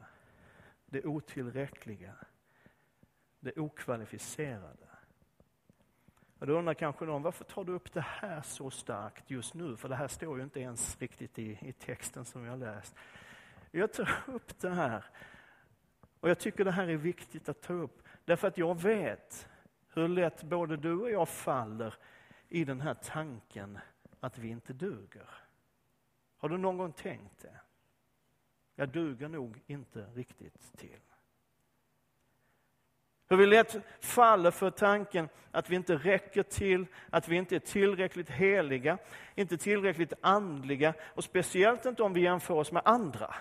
det 0.87 1.05
otillräckliga, 1.05 2.15
det 3.41 3.59
okvalificerade. 3.59 4.88
Och 6.38 6.47
då 6.47 6.59
undrar 6.59 6.75
kanske 6.75 7.05
någon, 7.05 7.23
varför 7.23 7.45
tar 7.45 7.65
du 7.65 7.73
upp 7.73 7.93
det 7.93 8.00
här 8.00 8.43
så 8.43 8.71
starkt 8.71 9.31
just 9.31 9.55
nu? 9.55 9.76
För 9.76 9.88
det 9.88 9.97
här 9.97 10.09
står 10.09 10.37
ju 10.37 10.45
inte 10.45 10.61
ens 10.61 11.00
riktigt 11.00 11.38
i, 11.38 11.59
i 11.61 11.73
texten 11.73 12.25
som 12.25 12.45
jag 12.45 12.59
läst. 12.59 12.95
Jag 13.71 13.93
tar 13.93 14.11
upp 14.26 14.59
det 14.61 14.71
här, 14.71 15.05
och 16.21 16.31
jag 16.31 16.38
tycker 16.38 16.65
det 16.65 16.71
här 16.71 16.88
är 16.88 16.97
viktigt 16.97 17.49
att 17.49 17.62
ta 17.62 17.73
upp, 17.73 18.03
därför 18.25 18.49
att 18.49 18.59
jag 18.59 18.81
vet 18.81 19.49
hur 19.88 20.09
lätt 20.09 20.43
både 20.43 20.76
du 20.76 20.93
och 20.93 21.11
jag 21.11 21.29
faller 21.29 21.95
i 22.49 22.65
den 22.65 22.81
här 22.81 22.95
tanken 22.95 23.79
att 24.21 24.38
vi 24.38 24.49
inte 24.49 24.73
duger. 24.73 25.46
Har 26.37 26.49
du 26.49 26.59
någon 26.59 26.78
gång 26.78 26.93
tänkt 26.93 27.38
det? 27.43 27.61
Jag 28.75 28.88
duger 28.88 29.28
nog 29.28 29.62
inte 29.66 30.07
riktigt 30.14 30.73
till. 30.76 31.00
Hur 33.28 33.37
vi 33.37 33.47
lätt 33.47 33.76
faller 34.00 34.50
för 34.50 34.71
tanken 34.71 35.28
att 35.50 35.71
vi 35.71 35.76
inte 35.76 35.97
räcker 35.97 36.43
till, 36.43 36.87
att 37.11 37.28
vi 37.28 37.37
inte 37.37 37.57
är 37.57 37.61
tillräckligt 37.61 38.31
heliga, 38.31 38.99
inte 39.35 39.57
tillräckligt 39.57 40.12
andliga 40.21 40.95
och 41.14 41.25
speciellt 41.25 41.87
inte 41.87 42.02
om 42.02 42.12
vi 42.12 42.21
jämför 42.21 42.55
oss 42.55 42.73
med 42.73 42.83
andra. 42.85 43.35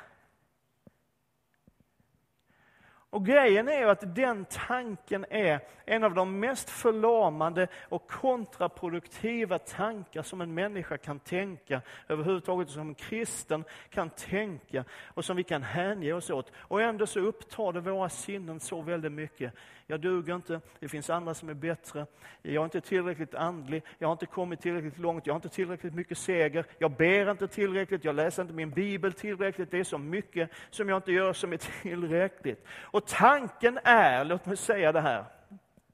Och 3.15 3.25
grejen 3.25 3.67
är 3.67 3.79
ju 3.79 3.89
att 3.89 4.15
den 4.15 4.45
tanken 4.45 5.25
är 5.29 5.59
en 5.85 6.03
av 6.03 6.13
de 6.13 6.39
mest 6.39 6.69
förlamande 6.69 7.67
och 7.89 8.07
kontraproduktiva 8.07 9.59
tankar 9.59 10.21
som 10.21 10.41
en 10.41 10.53
människa 10.53 10.97
kan 10.97 11.19
tänka, 11.19 11.81
överhuvudtaget 12.07 12.69
som 12.69 12.81
en 12.81 12.95
kristen 12.95 13.63
kan 13.89 14.09
tänka 14.09 14.85
och 15.03 15.25
som 15.25 15.37
vi 15.37 15.43
kan 15.43 15.63
hänge 15.63 16.13
oss 16.13 16.29
åt. 16.29 16.51
Och 16.55 16.81
ändå 16.81 17.07
så 17.07 17.19
upptar 17.19 17.73
det 17.73 17.79
våra 17.79 18.09
sinnen 18.09 18.59
så 18.59 18.81
väldigt 18.81 19.11
mycket. 19.11 19.53
Jag 19.87 20.01
duger 20.01 20.35
inte, 20.35 20.61
det 20.79 20.89
finns 20.89 21.09
andra 21.09 21.33
som 21.33 21.49
är 21.49 21.53
bättre, 21.53 22.05
jag 22.41 22.61
är 22.61 22.63
inte 22.63 22.81
tillräckligt 22.81 23.35
andlig, 23.35 23.83
jag 23.97 24.07
har 24.07 24.11
inte 24.11 24.25
kommit 24.25 24.61
tillräckligt 24.61 24.97
långt, 24.97 25.27
jag 25.27 25.33
har 25.33 25.37
inte 25.37 25.49
tillräckligt 25.49 25.93
mycket 25.93 26.17
seger, 26.17 26.65
jag 26.77 26.91
ber 26.91 27.31
inte 27.31 27.47
tillräckligt, 27.47 28.03
jag 28.03 28.15
läser 28.15 28.41
inte 28.41 28.53
min 28.53 28.69
bibel 28.69 29.13
tillräckligt, 29.13 29.71
det 29.71 29.79
är 29.79 29.83
så 29.83 29.97
mycket 29.97 30.49
som 30.69 30.89
jag 30.89 30.97
inte 30.97 31.11
gör 31.11 31.33
som 31.33 31.53
är 31.53 31.57
tillräckligt. 31.81 32.65
Och 32.79 33.07
tanken 33.07 33.79
är, 33.83 34.25
låt 34.25 34.45
mig 34.45 34.57
säga 34.57 34.91
det 34.91 35.01
här, 35.01 35.25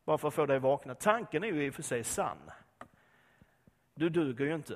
bara 0.05 0.17
för 0.17 0.27
att 0.27 0.33
få 0.33 0.45
dig 0.45 0.59
vakna, 0.59 0.95
tanken 0.95 1.43
är 1.43 1.47
ju 1.47 1.65
i 1.65 1.69
och 1.69 1.73
för 1.73 1.83
sig 1.83 2.03
sann. 2.03 2.37
Du 3.95 4.09
duger 4.09 4.45
ju 4.45 4.55
inte. 4.55 4.75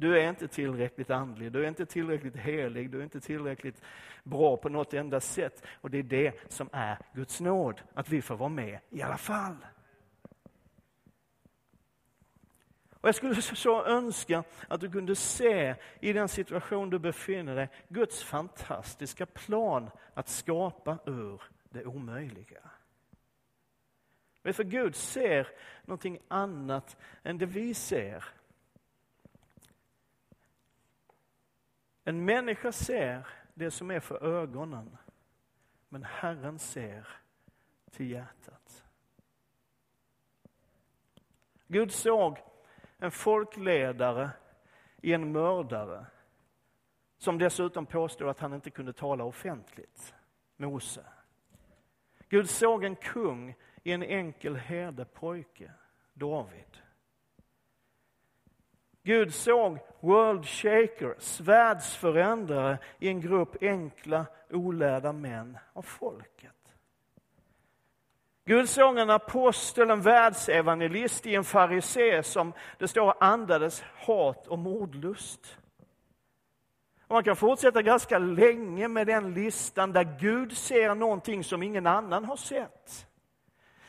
Du 0.00 0.18
är 0.18 0.28
inte 0.28 0.48
tillräckligt 0.48 1.10
andlig, 1.10 1.52
du 1.52 1.64
är 1.64 1.68
inte 1.68 1.86
tillräckligt 1.86 2.36
helig, 2.36 2.90
du 2.90 2.98
är 2.98 3.02
inte 3.02 3.20
tillräckligt 3.20 3.82
bra 4.22 4.56
på 4.56 4.68
något 4.68 4.94
enda 4.94 5.20
sätt. 5.20 5.66
Och 5.72 5.90
det 5.90 5.98
är 5.98 6.02
det 6.02 6.52
som 6.52 6.68
är 6.72 6.98
Guds 7.14 7.40
nåd, 7.40 7.82
att 7.94 8.08
vi 8.08 8.22
får 8.22 8.36
vara 8.36 8.48
med 8.48 8.78
i 8.90 9.02
alla 9.02 9.16
fall. 9.16 9.56
Och 12.90 13.08
Jag 13.08 13.14
skulle 13.14 13.42
så 13.42 13.84
önska 13.84 14.44
att 14.68 14.80
du 14.80 14.90
kunde 14.90 15.16
se 15.16 15.74
i 16.00 16.12
den 16.12 16.28
situation 16.28 16.90
du 16.90 16.98
befinner 16.98 17.54
dig, 17.54 17.68
Guds 17.88 18.22
fantastiska 18.22 19.26
plan 19.26 19.90
att 20.14 20.28
skapa 20.28 20.98
ur 21.06 21.42
det 21.64 21.84
omöjliga. 21.84 22.70
för 24.44 24.64
Gud 24.64 24.96
ser 24.96 25.48
någonting 25.84 26.18
annat 26.28 26.96
än 27.22 27.38
det 27.38 27.46
vi 27.46 27.74
ser. 27.74 28.39
En 32.04 32.24
människa 32.24 32.72
ser 32.72 33.26
det 33.54 33.70
som 33.70 33.90
är 33.90 34.00
för 34.00 34.24
ögonen, 34.24 34.96
men 35.88 36.04
Herren 36.04 36.58
ser 36.58 37.08
till 37.90 38.10
hjärtat. 38.10 38.84
Gud 41.66 41.92
såg 41.92 42.38
en 42.98 43.10
folkledare 43.10 44.30
i 45.02 45.12
en 45.12 45.32
mördare 45.32 46.06
som 47.18 47.38
dessutom 47.38 47.86
påstod 47.86 48.28
att 48.28 48.40
han 48.40 48.54
inte 48.54 48.70
kunde 48.70 48.92
tala 48.92 49.24
offentligt, 49.24 50.14
Mose. 50.56 51.04
Gud 52.28 52.50
såg 52.50 52.84
en 52.84 52.96
kung 52.96 53.54
i 53.82 53.92
en 53.92 54.02
enkel 54.02 54.56
herdepojke, 54.56 55.72
David. 56.12 56.79
Gud 59.02 59.34
såg 59.34 59.78
world 60.00 60.46
shakers, 60.46 61.40
världsförändrare 61.40 62.78
i 62.98 63.08
en 63.08 63.20
grupp 63.20 63.62
enkla, 63.62 64.26
olärda 64.50 65.12
män 65.12 65.58
av 65.72 65.82
folket. 65.82 66.50
Gud 68.44 68.68
såg 68.68 68.98
en 68.98 69.10
apostel, 69.10 69.90
en 69.90 70.02
världsevangelist 70.02 71.26
i 71.26 71.34
en 71.34 71.44
farisé 71.44 72.22
som 72.22 72.52
det 72.78 72.88
står 72.88 73.14
andades 73.20 73.82
hat 74.06 74.46
och 74.46 74.58
mordlust. 74.58 75.56
Och 77.06 77.14
man 77.14 77.24
kan 77.24 77.36
fortsätta 77.36 77.82
ganska 77.82 78.18
länge 78.18 78.88
med 78.88 79.06
den 79.06 79.34
listan 79.34 79.92
där 79.92 80.16
Gud 80.20 80.56
ser 80.56 80.94
någonting 80.94 81.44
som 81.44 81.62
ingen 81.62 81.86
annan 81.86 82.24
har 82.24 82.36
sett. 82.36 83.06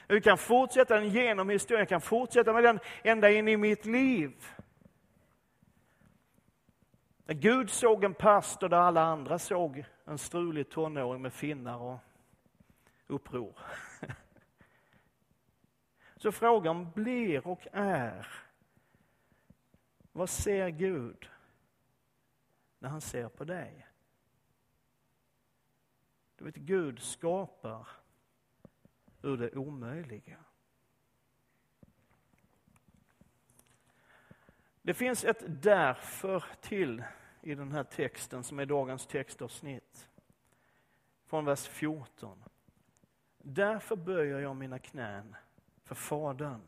Vi 0.08 0.22
kan 0.22 0.38
fortsätta 0.38 0.96
den 0.96 1.10
genom 1.10 1.50
historien, 1.50 1.80
jag 1.80 1.90
kan 1.90 2.02
fortsätta 2.02 2.54
med 2.54 2.64
den 2.64 2.80
ända 3.04 3.32
in 3.32 3.48
i 3.48 3.58
mitt 3.58 3.86
liv. 3.86 4.32
När 7.26 7.36
Gud 7.36 7.70
såg 7.70 8.04
en 8.04 8.14
pastor 8.14 8.70
där 8.70 8.78
alla 8.78 9.02
andra 9.02 9.40
såg 9.40 9.86
en 10.06 10.18
strulig 10.18 10.70
tonåring 10.70 11.22
med 11.22 11.34
finnar 11.34 11.78
och 11.78 12.00
uppror. 13.08 13.60
Så 16.16 16.32
frågan 16.32 16.92
blir 16.92 17.48
och 17.48 17.68
är, 17.72 18.28
vad 20.12 20.30
ser 20.30 20.70
Gud 20.70 21.30
när 22.80 22.90
han 22.90 23.02
ser 23.02 23.30
på 23.30 23.44
dig? 23.44 23.88
Du 26.36 26.46
vet, 26.46 26.56
Gud 26.56 27.02
skapar 27.02 27.88
ur 29.22 29.38
det 29.38 29.56
omöjliga. 29.56 30.38
Det 34.82 34.94
finns 34.94 35.24
ett 35.24 35.44
därför 35.48 36.44
till 36.62 37.04
i 37.42 37.56
den 37.56 37.72
här 37.72 37.84
texten 37.84 38.44
som 38.44 38.60
är 38.60 38.66
dagens 38.66 39.08
textavsnitt. 39.08 40.10
Från 41.26 41.46
vers 41.46 41.68
14. 41.68 42.44
Därför 43.38 43.96
böjer 43.96 44.40
jag 44.40 44.56
mina 44.56 44.80
knän 44.80 45.36
för 45.84 45.96
Fadern. 45.96 46.62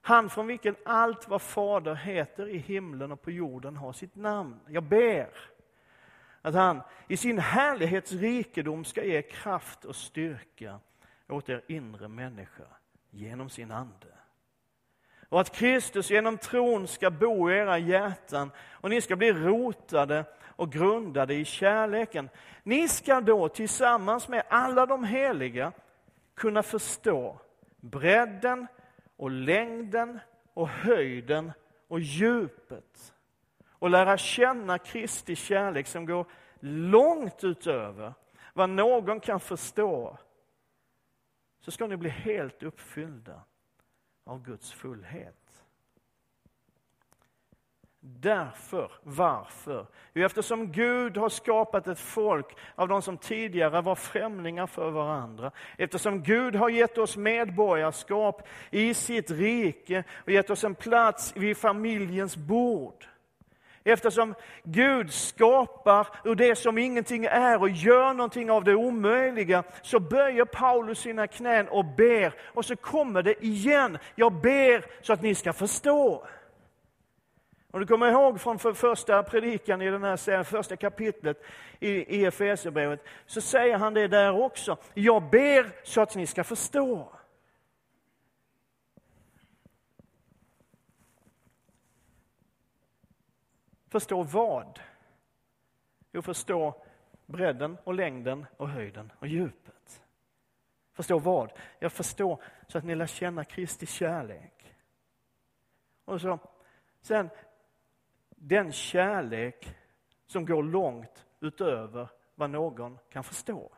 Han 0.00 0.30
från 0.30 0.46
vilken 0.46 0.76
allt 0.84 1.28
vad 1.28 1.42
Fader 1.42 1.94
heter 1.94 2.48
i 2.48 2.58
himlen 2.58 3.12
och 3.12 3.22
på 3.22 3.30
jorden 3.30 3.76
har 3.76 3.92
sitt 3.92 4.14
namn. 4.14 4.60
Jag 4.68 4.82
ber 4.82 5.34
att 6.42 6.54
han 6.54 6.82
i 7.08 7.16
sin 7.16 7.38
härlighetsrikedom 7.38 8.84
ska 8.84 9.04
ge 9.04 9.22
kraft 9.22 9.84
och 9.84 9.96
styrka 9.96 10.80
åt 11.28 11.48
er 11.48 11.64
inre 11.66 12.08
människa 12.08 12.66
genom 13.10 13.50
sin 13.50 13.70
ande 13.70 14.21
och 15.32 15.40
att 15.40 15.54
Kristus 15.54 16.10
genom 16.10 16.38
tron 16.38 16.88
ska 16.88 17.10
bo 17.10 17.50
i 17.50 17.54
era 17.54 17.78
hjärtan 17.78 18.50
och 18.70 18.90
ni 18.90 19.00
ska 19.00 19.16
bli 19.16 19.32
rotade 19.32 20.24
och 20.46 20.72
grundade 20.72 21.34
i 21.34 21.44
kärleken. 21.44 22.28
Ni 22.62 22.88
ska 22.88 23.20
då 23.20 23.48
tillsammans 23.48 24.28
med 24.28 24.42
alla 24.48 24.86
de 24.86 25.04
heliga 25.04 25.72
kunna 26.34 26.62
förstå 26.62 27.38
bredden 27.80 28.66
och 29.16 29.30
längden 29.30 30.18
och 30.54 30.68
höjden 30.68 31.52
och 31.88 32.00
djupet 32.00 33.14
och 33.68 33.90
lära 33.90 34.18
känna 34.18 34.78
Kristi 34.78 35.36
kärlek 35.36 35.86
som 35.86 36.06
går 36.06 36.26
långt 36.60 37.44
utöver 37.44 38.12
vad 38.54 38.70
någon 38.70 39.20
kan 39.20 39.40
förstå. 39.40 40.18
Så 41.60 41.70
ska 41.70 41.86
ni 41.86 41.96
bli 41.96 42.10
helt 42.10 42.62
uppfyllda 42.62 43.42
av 44.24 44.42
Guds 44.42 44.72
fullhet. 44.72 45.42
Därför, 48.04 48.92
varför? 49.02 49.86
Jo, 50.14 50.26
eftersom 50.26 50.72
Gud 50.72 51.16
har 51.16 51.28
skapat 51.28 51.86
ett 51.86 51.98
folk 51.98 52.56
av 52.74 52.88
de 52.88 53.02
som 53.02 53.18
tidigare 53.18 53.80
var 53.80 53.94
främlingar 53.94 54.66
för 54.66 54.90
varandra. 54.90 55.50
Eftersom 55.78 56.22
Gud 56.22 56.54
har 56.54 56.68
gett 56.68 56.98
oss 56.98 57.16
medborgarskap 57.16 58.48
i 58.70 58.94
sitt 58.94 59.30
rike 59.30 60.04
och 60.24 60.32
gett 60.32 60.50
oss 60.50 60.64
en 60.64 60.74
plats 60.74 61.36
vid 61.36 61.56
familjens 61.56 62.36
bord. 62.36 63.08
Eftersom 63.84 64.34
Gud 64.62 65.12
skapar 65.12 66.06
ur 66.24 66.34
det 66.34 66.56
som 66.56 66.78
ingenting 66.78 67.24
är 67.24 67.60
och 67.60 67.68
gör 67.68 68.14
någonting 68.14 68.50
av 68.50 68.64
det 68.64 68.74
omöjliga, 68.74 69.62
så 69.82 70.00
böjer 70.00 70.44
Paulus 70.44 70.98
sina 70.98 71.26
knän 71.26 71.68
och 71.68 71.84
ber. 71.84 72.34
Och 72.46 72.64
så 72.64 72.76
kommer 72.76 73.22
det 73.22 73.44
igen. 73.44 73.98
Jag 74.14 74.32
ber 74.32 74.84
så 75.00 75.12
att 75.12 75.22
ni 75.22 75.34
ska 75.34 75.52
förstå. 75.52 76.26
Om 77.70 77.80
du 77.80 77.86
kommer 77.86 78.10
ihåg 78.10 78.40
från 78.40 78.58
första 78.58 79.22
predikan 79.22 79.82
i 79.82 79.90
den 79.90 80.04
här 80.04 80.42
första 80.42 80.76
kapitlet 80.76 81.42
i 81.80 82.24
Efesierbrevet, 82.24 83.04
så 83.26 83.40
säger 83.40 83.78
han 83.78 83.94
det 83.94 84.08
där 84.08 84.42
också. 84.42 84.76
Jag 84.94 85.22
ber 85.22 85.70
så 85.82 86.00
att 86.00 86.14
ni 86.14 86.26
ska 86.26 86.44
förstå. 86.44 87.12
Förstå 93.92 94.22
vad? 94.22 94.80
Jo, 96.12 96.22
förstå 96.22 96.74
bredden 97.26 97.78
och 97.84 97.94
längden 97.94 98.46
och 98.56 98.68
höjden 98.68 99.12
och 99.18 99.26
djupet. 99.26 100.02
Förstå 100.92 101.18
vad? 101.18 101.52
Jag 101.78 101.92
förstår 101.92 102.42
så 102.68 102.78
att 102.78 102.84
ni 102.84 102.94
lär 102.94 103.06
känna 103.06 103.44
Kristi 103.44 103.86
kärlek. 103.86 104.74
Och 106.04 106.20
så, 106.20 106.38
sen 107.00 107.30
den 108.28 108.72
kärlek 108.72 109.76
som 110.26 110.46
går 110.46 110.62
långt 110.62 111.26
utöver 111.40 112.08
vad 112.34 112.50
någon 112.50 112.98
kan 113.10 113.24
förstå. 113.24 113.72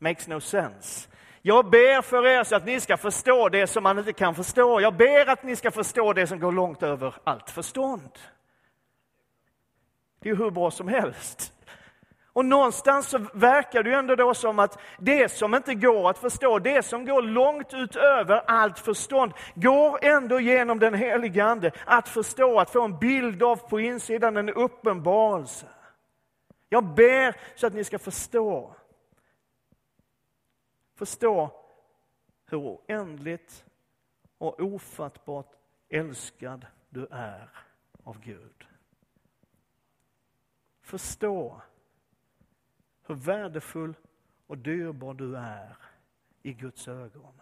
Makes 0.00 0.28
no 0.28 0.40
sense. 0.40 1.10
Jag 1.42 1.70
ber 1.70 2.02
för 2.02 2.26
er 2.26 2.44
så 2.44 2.56
att 2.56 2.66
ni 2.66 2.80
ska 2.80 2.96
förstå 2.96 3.48
det 3.48 3.66
som 3.66 3.82
man 3.82 3.98
inte 3.98 4.12
kan 4.12 4.34
förstå. 4.34 4.80
Jag 4.80 4.96
ber 4.96 5.26
att 5.26 5.42
ni 5.42 5.56
ska 5.56 5.70
förstå 5.70 6.12
det 6.12 6.26
som 6.26 6.40
går 6.40 6.52
långt 6.52 6.82
över 6.82 7.14
allt 7.24 7.50
förstånd. 7.50 8.18
Det 10.20 10.30
är 10.30 10.36
hur 10.36 10.50
bra 10.50 10.70
som 10.70 10.88
helst. 10.88 11.52
Och 12.32 12.44
någonstans 12.44 13.08
så 13.08 13.18
verkar 13.34 13.82
det 13.82 13.90
ju 13.90 13.96
ändå 13.96 14.16
då 14.16 14.34
som 14.34 14.58
att 14.58 14.78
det 14.98 15.32
som 15.32 15.54
inte 15.54 15.74
går 15.74 16.10
att 16.10 16.18
förstå, 16.18 16.58
det 16.58 16.82
som 16.82 17.04
går 17.04 17.22
långt 17.22 17.74
utöver 17.74 18.42
allt 18.46 18.78
förstånd, 18.78 19.32
går 19.54 20.04
ändå 20.04 20.40
genom 20.40 20.78
den 20.78 20.94
heliga 20.94 21.44
Ande 21.44 21.72
att 21.84 22.08
förstå, 22.08 22.60
att 22.60 22.70
få 22.70 22.82
en 22.84 22.98
bild 22.98 23.42
av 23.42 23.56
på 23.56 23.80
insidan, 23.80 24.36
en 24.36 24.48
uppenbarelse. 24.48 25.66
Jag 26.68 26.84
ber 26.84 27.36
så 27.54 27.66
att 27.66 27.74
ni 27.74 27.84
ska 27.84 27.98
förstå. 27.98 28.74
Förstå 30.96 31.50
hur 32.46 32.58
oändligt 32.58 33.64
och 34.38 34.60
ofattbart 34.60 35.52
älskad 35.88 36.66
du 36.88 37.06
är 37.10 37.50
av 38.04 38.20
Gud. 38.20 38.69
Förstå 40.90 41.62
hur 43.02 43.14
värdefull 43.14 43.94
och 44.46 44.58
dyrbar 44.58 45.14
du 45.14 45.36
är 45.36 45.76
i 46.42 46.52
Guds 46.52 46.88
ögon. 46.88 47.40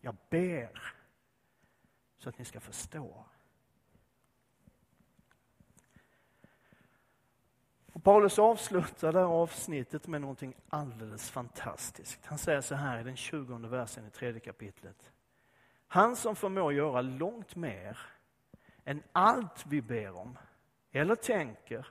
Jag 0.00 0.16
ber 0.30 0.94
så 2.18 2.28
att 2.28 2.38
ni 2.38 2.44
ska 2.44 2.60
förstå. 2.60 3.24
Och 7.92 8.04
Paulus 8.04 8.38
avslutar 8.38 9.12
det 9.12 9.18
här 9.18 9.26
avsnittet 9.26 10.06
med 10.06 10.20
någonting 10.20 10.54
alldeles 10.68 11.30
fantastiskt. 11.30 12.26
Han 12.26 12.38
säger 12.38 12.60
så 12.60 12.74
här 12.74 13.00
i 13.00 13.04
den 13.04 13.16
20 13.16 13.58
versen 13.58 14.06
i 14.06 14.10
tredje 14.10 14.40
kapitlet. 14.40 15.12
Han 15.86 16.16
som 16.16 16.36
förmår 16.36 16.72
göra 16.72 17.00
långt 17.00 17.56
mer 17.56 17.98
än 18.84 19.02
allt 19.12 19.66
vi 19.66 19.82
ber 19.82 20.16
om 20.16 20.38
eller 20.92 21.14
tänker 21.14 21.86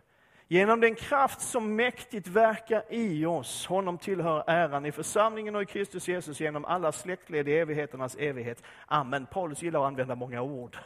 Genom 0.54 0.82
den 0.82 0.96
kraft 0.96 1.42
som 1.42 1.76
mäktigt 1.76 2.28
verkar 2.28 2.84
i 2.90 3.26
oss, 3.26 3.66
honom 3.68 3.98
tillhör 3.98 4.44
äran 4.48 4.86
i 4.86 4.92
församlingen 4.92 5.56
och 5.56 5.62
i 5.62 5.66
Kristus 5.66 6.08
Jesus 6.08 6.40
genom 6.40 6.66
alla 6.66 6.92
släktled 6.92 7.50
i 7.50 7.52
evigheternas 7.52 8.16
evighet. 8.16 8.64
Amen. 8.86 9.26
Paulus 9.26 9.62
gillar 9.62 9.80
att 9.80 9.88
använda 9.88 10.16
många 10.16 10.42
ord. 10.42 10.78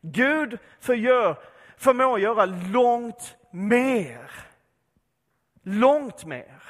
Gud 0.00 0.58
förgör, 0.80 1.36
förmår 1.76 2.20
göra 2.20 2.46
långt 2.46 3.36
mer. 3.50 4.30
Långt 5.62 6.24
mer. 6.24 6.62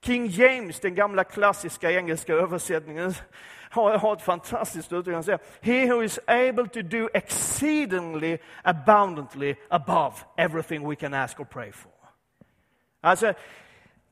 King 0.00 0.26
James, 0.26 0.80
den 0.80 0.94
gamla 0.94 1.24
klassiska 1.24 1.92
engelska 1.92 2.34
översättningen, 2.34 3.14
har, 3.70 3.98
har 3.98 4.12
ett 4.12 4.22
fantastiskt 4.22 4.92
uttryck. 4.92 5.14
Han 5.14 5.24
säger, 5.24 5.40
He 5.60 5.86
who 5.86 6.02
is 6.02 6.18
able 6.26 6.68
to 6.68 6.82
do 6.82 7.08
exceedingly 7.14 8.38
abundantly 8.62 9.54
above 9.68 10.14
everything 10.36 10.88
we 10.88 10.96
can 10.96 11.14
ask 11.14 11.40
or 11.40 11.44
pray 11.44 11.72
for. 11.72 11.92
Alltså, 13.00 13.32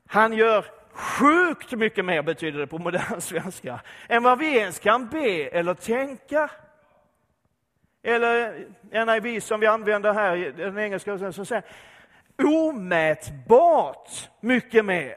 han 0.07 0.33
gör 0.33 0.65
sjukt 0.91 1.71
mycket 1.71 2.05
mer, 2.05 2.21
betyder 2.21 2.59
det 2.59 2.67
på 2.67 2.77
modern 2.77 3.21
svenska, 3.21 3.79
än 4.07 4.23
vad 4.23 4.39
vi 4.39 4.57
ens 4.57 4.79
kan 4.79 5.09
be 5.09 5.47
eller 5.47 5.73
tänka. 5.73 6.49
Eller 8.03 8.65
NIV 9.05 9.39
som 9.39 9.59
vi 9.59 9.67
använder 9.67 10.13
här, 10.13 10.53
den 10.57 10.77
engelska, 10.77 11.31
som 11.31 11.45
säger 11.45 11.63
omätbart 12.43 14.29
mycket 14.39 14.85
mer. 14.85 15.15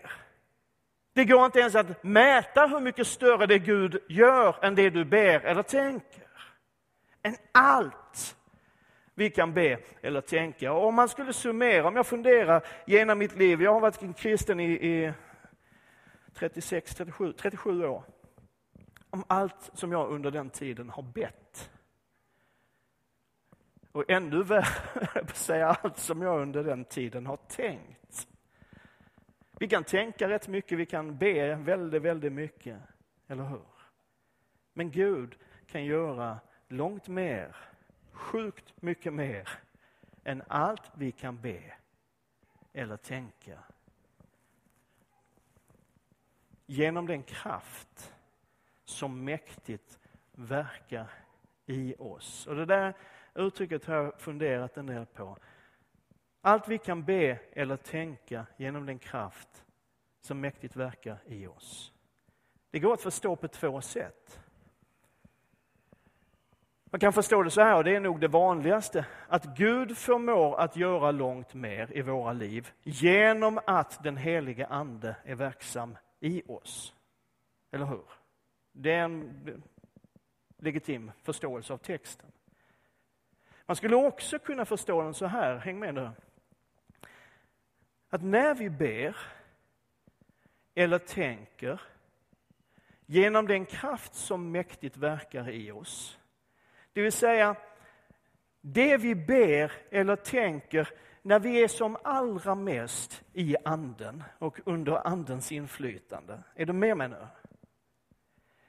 Det 1.19 1.25
går 1.25 1.47
inte 1.47 1.61
ens 1.61 1.75
att 1.75 2.03
mäta 2.03 2.67
hur 2.67 2.81
mycket 2.81 3.07
större 3.07 3.47
det 3.47 3.59
Gud 3.59 3.99
gör 4.09 4.65
än 4.65 4.75
det 4.75 4.91
du 4.91 5.05
ber 5.05 5.41
eller 5.41 5.63
tänker. 5.63 6.27
Än 7.23 7.37
allt 7.53 8.37
vi 9.15 9.31
kan 9.31 9.55
be 9.55 9.79
eller 10.03 10.21
tänka. 10.21 10.73
Och 10.73 10.87
om 10.87 10.95
man 10.95 11.09
skulle 11.09 11.33
summera, 11.33 11.89
om 11.89 11.97
jag 11.97 12.07
funderar 12.07 12.67
genom 12.87 13.19
mitt 13.19 13.37
liv, 13.37 13.63
jag 13.63 13.73
har 13.73 13.81
varit 13.81 14.17
kristen 14.17 14.61
i, 14.61 14.73
i 14.73 15.13
36, 16.35 16.95
37, 16.95 17.33
37 17.33 17.87
år. 17.87 18.05
Om 19.11 19.25
allt 19.27 19.71
som 19.73 19.93
jag 19.93 20.11
under 20.11 20.31
den 20.31 20.51
tiden 20.51 20.91
har 20.91 21.03
bett. 21.03 21.71
Och 23.93 24.11
ännu 24.11 24.43
värre, 24.43 25.27
säga 25.35 25.69
allt 25.83 25.99
som 25.99 26.23
jag 26.23 26.41
under 26.41 26.65
den 26.65 26.85
tiden 26.85 27.27
har 27.27 27.37
tänkt. 27.37 27.98
Vi 29.61 29.69
kan 29.69 29.85
tänka 29.85 30.29
rätt 30.29 30.49
mycket, 30.49 30.79
vi 30.79 30.87
kan 30.87 31.19
be 31.19 31.55
väldigt, 31.55 32.03
väldigt 32.03 32.33
mycket. 32.33 32.79
Eller 33.29 33.45
hur? 33.45 33.67
Men 34.73 34.91
Gud 34.91 35.37
kan 35.67 35.85
göra 35.85 36.41
långt 36.69 37.09
mer, 37.09 37.57
sjukt 38.11 38.83
mycket 38.83 39.13
mer 39.13 39.49
än 40.25 40.43
allt 40.49 40.91
vi 40.95 41.13
kan 41.13 41.41
be 41.41 41.63
eller 42.73 42.97
tänka. 42.97 43.59
Genom 46.67 47.07
den 47.07 47.23
kraft 47.23 48.15
som 48.85 49.25
mäktigt 49.25 49.99
verkar 50.33 51.11
i 51.67 51.95
oss. 51.99 52.47
Och 52.47 52.57
Det 52.57 52.65
där 52.65 52.95
uttrycket 53.35 53.85
har 53.85 53.95
jag 53.95 54.21
funderat 54.21 54.77
en 54.77 54.87
del 54.87 55.07
på. 55.07 55.39
Allt 56.49 56.69
vi 56.69 56.79
kan 56.79 57.05
be 57.05 57.39
eller 57.53 57.77
tänka 57.77 58.47
genom 58.57 58.87
den 58.87 58.99
kraft 58.99 59.65
som 60.21 60.41
mäktigt 60.41 60.77
verkar 60.77 61.19
i 61.27 61.47
oss. 61.47 61.93
Det 62.71 62.79
går 62.79 62.95
att 62.95 63.01
förstå 63.01 63.37
på 63.37 63.49
två 63.49 63.81
sätt. 63.81 64.41
Man 66.85 67.01
kan 67.01 67.13
förstå 67.13 67.43
det 67.43 67.51
så 67.51 67.61
här, 67.61 67.77
och 67.77 67.85
det 67.85 67.97
är 67.97 68.01
nog 68.01 68.21
det 68.21 68.29
vanligaste, 68.29 69.07
att 69.29 69.45
Gud 69.45 69.99
förmår 69.99 70.61
att 70.61 70.77
göra 70.77 71.11
långt 71.11 71.55
mer 71.55 71.97
i 71.97 72.03
våra 72.03 72.33
liv 72.33 72.73
genom 72.83 73.61
att 73.67 74.03
den 74.03 74.17
helige 74.17 74.67
Ande 74.67 75.17
är 75.25 75.35
verksam 75.35 75.97
i 76.21 76.43
oss. 76.47 76.95
Eller 77.71 77.87
hur? 77.87 78.05
Det 78.73 78.93
är 78.93 79.05
en 79.05 79.63
legitim 80.59 81.13
förståelse 81.23 81.73
av 81.73 81.79
texten. 81.79 82.33
Man 83.67 83.77
skulle 83.77 83.97
också 83.97 84.39
kunna 84.39 84.65
förstå 84.65 85.03
den 85.03 85.15
så 85.15 85.27
här, 85.27 85.57
häng 85.57 85.79
med 85.79 85.95
nu 85.95 86.11
att 88.09 88.23
när 88.23 88.55
vi 88.55 88.71
ber 88.71 89.17
eller 90.75 90.99
tänker 90.99 91.81
genom 93.07 93.47
den 93.47 93.67
kraft 93.67 94.15
som 94.15 94.51
mäktigt 94.53 94.97
verkar 94.97 95.51
i 95.51 95.71
oss, 95.71 96.19
det 96.93 97.03
vill 97.03 97.13
säga 97.13 97.57
det 98.61 98.97
vi 98.97 99.15
ber 99.15 99.73
eller 99.91 100.17
tänker 100.17 100.89
när 101.23 101.39
vi 101.39 101.63
är 101.63 101.69
som 101.69 101.97
allra 102.05 102.55
mest 102.55 103.23
i 103.33 103.57
anden 103.65 104.25
och 104.39 104.61
under 104.65 105.07
andens 105.07 105.53
inflytande. 105.53 106.43
Är 106.55 106.67
du 106.67 106.73
med 106.73 106.97
mig 106.97 107.09
nu? 107.09 107.27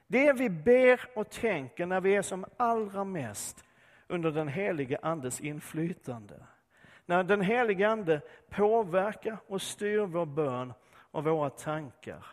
Det 0.06 0.32
vi 0.32 0.50
ber 0.50 1.00
och 1.14 1.30
tänker 1.30 1.86
när 1.86 2.00
vi 2.00 2.16
är 2.16 2.22
som 2.22 2.44
allra 2.56 3.04
mest 3.04 3.64
under 4.06 4.30
den 4.30 4.48
helige 4.48 4.98
Andes 5.02 5.40
inflytande. 5.40 6.46
När 7.06 7.22
den 7.22 7.40
helige 7.40 7.88
Ande 7.88 8.20
påverkar 8.48 9.38
och 9.46 9.62
styr 9.62 10.00
vår 10.00 10.26
bön 10.26 10.72
och 10.90 11.24
våra 11.24 11.50
tankar 11.50 12.26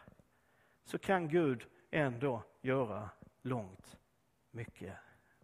så 0.86 0.98
kan 0.98 1.28
Gud 1.28 1.66
ändå 1.92 2.44
göra 2.62 3.10
långt 3.42 3.98
mycket 4.52 4.94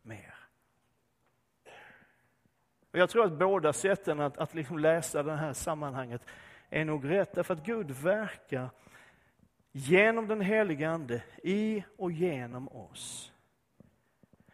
mer. 0.02 0.34
Och 2.92 3.00
jag 3.00 3.10
tror 3.10 3.26
att 3.26 3.40
båda 3.40 3.74
sätten 3.74 4.20
att, 4.20 4.38
att 4.38 4.54
liksom 4.54 4.80
läsa 4.80 5.24
det 5.24 5.36
här 5.36 5.54
sammanhanget 5.54 6.22
är 6.70 6.86
nog 6.86 7.10
rätt, 7.10 7.36
därför 7.36 7.54
att 7.54 7.66
Gud 7.66 7.92
verkar 7.92 8.70
genom 9.72 10.28
den 10.28 10.42
helige 10.42 10.90
Ande 10.90 11.24
i 11.44 11.84
och 11.98 12.12
genom 12.12 12.68
oss. 12.68 13.33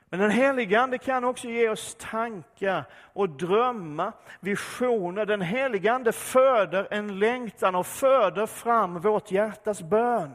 Men 0.10 0.20
den 0.20 0.32
helige 0.32 0.82
Ande 0.82 0.98
kan 0.98 1.24
också 1.24 1.48
ge 1.48 1.70
oss 1.70 1.96
tankar 2.00 2.84
och 2.94 3.30
drömmar, 3.30 4.14
visioner. 4.40 5.26
Den 5.26 5.42
helige 5.42 5.94
Ande 5.94 6.12
föder 6.12 6.88
en 6.92 7.20
längtan 7.20 7.76
och 7.76 7.88
föder 7.88 8.46
fram 8.46 9.00
vårt 9.00 9.32
hjärtas 9.32 9.82
bön. 9.82 10.34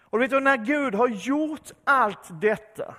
Och 0.00 0.20
vet 0.20 0.30
du, 0.30 0.40
när 0.40 0.56
Gud 0.56 0.94
har 0.94 1.08
gjort 1.08 1.70
allt 1.84 2.40
detta, 2.40 2.94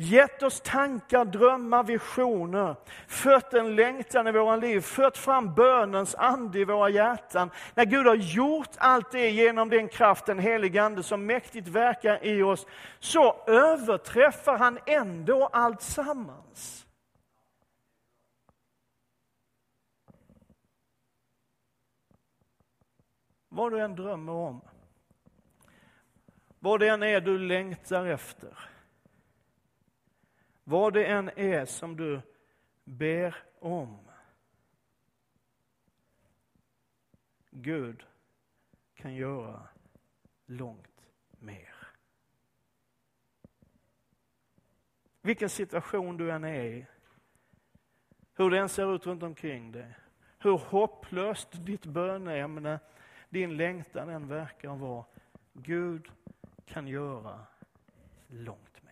gett 0.00 0.42
oss 0.42 0.60
tankar, 0.60 1.24
drömmar, 1.24 1.82
visioner, 1.82 2.76
fött 3.06 3.54
en 3.54 3.76
längtan 3.76 4.26
i 4.26 4.32
våra 4.32 4.56
liv, 4.56 4.80
fött 4.80 5.18
fram 5.18 5.54
bönens 5.54 6.14
ande 6.14 6.58
i 6.58 6.64
våra 6.64 6.88
hjärtan. 6.88 7.50
När 7.74 7.84
Gud 7.84 8.06
har 8.06 8.14
gjort 8.14 8.70
allt 8.76 9.10
det 9.10 9.30
genom 9.30 9.68
den 9.68 9.88
kraft, 9.88 10.26
den 10.26 10.38
helige 10.38 10.82
Ande 10.82 11.02
som 11.02 11.26
mäktigt 11.26 11.68
verkar 11.68 12.24
i 12.24 12.42
oss, 12.42 12.66
så 13.00 13.36
överträffar 13.46 14.58
han 14.58 14.78
ändå 14.86 15.46
allt 15.46 15.82
sammans. 15.82 16.86
Vad 23.48 23.72
du 23.72 23.80
än 23.80 23.96
drömmer 23.96 24.32
om, 24.32 24.60
vad 26.58 26.80
det 26.80 26.88
än 26.88 27.02
är 27.02 27.20
du 27.20 27.38
längtar 27.38 28.06
efter, 28.06 28.58
vad 30.68 30.92
det 30.92 31.06
än 31.06 31.30
är 31.36 31.64
som 31.64 31.96
du 31.96 32.20
ber 32.84 33.36
om. 33.58 33.98
Gud 37.50 38.06
kan 38.94 39.14
göra 39.14 39.68
långt 40.46 41.06
mer. 41.30 41.74
Vilken 45.22 45.50
situation 45.50 46.16
du 46.16 46.32
än 46.32 46.44
är 46.44 46.64
i, 46.64 46.86
hur 48.34 48.50
det 48.50 48.58
än 48.58 48.68
ser 48.68 48.94
ut 48.94 49.06
runt 49.06 49.22
omkring 49.22 49.72
dig, 49.72 49.94
hur 50.38 50.58
hopplöst 50.58 51.48
ditt 51.52 51.86
böneämne, 51.86 52.80
din 53.28 53.56
längtan 53.56 54.08
än 54.08 54.28
verkar 54.28 54.76
vara. 54.76 55.04
Gud 55.52 56.08
kan 56.66 56.88
göra 56.88 57.46
långt 58.26 58.82
mer. 58.82 58.88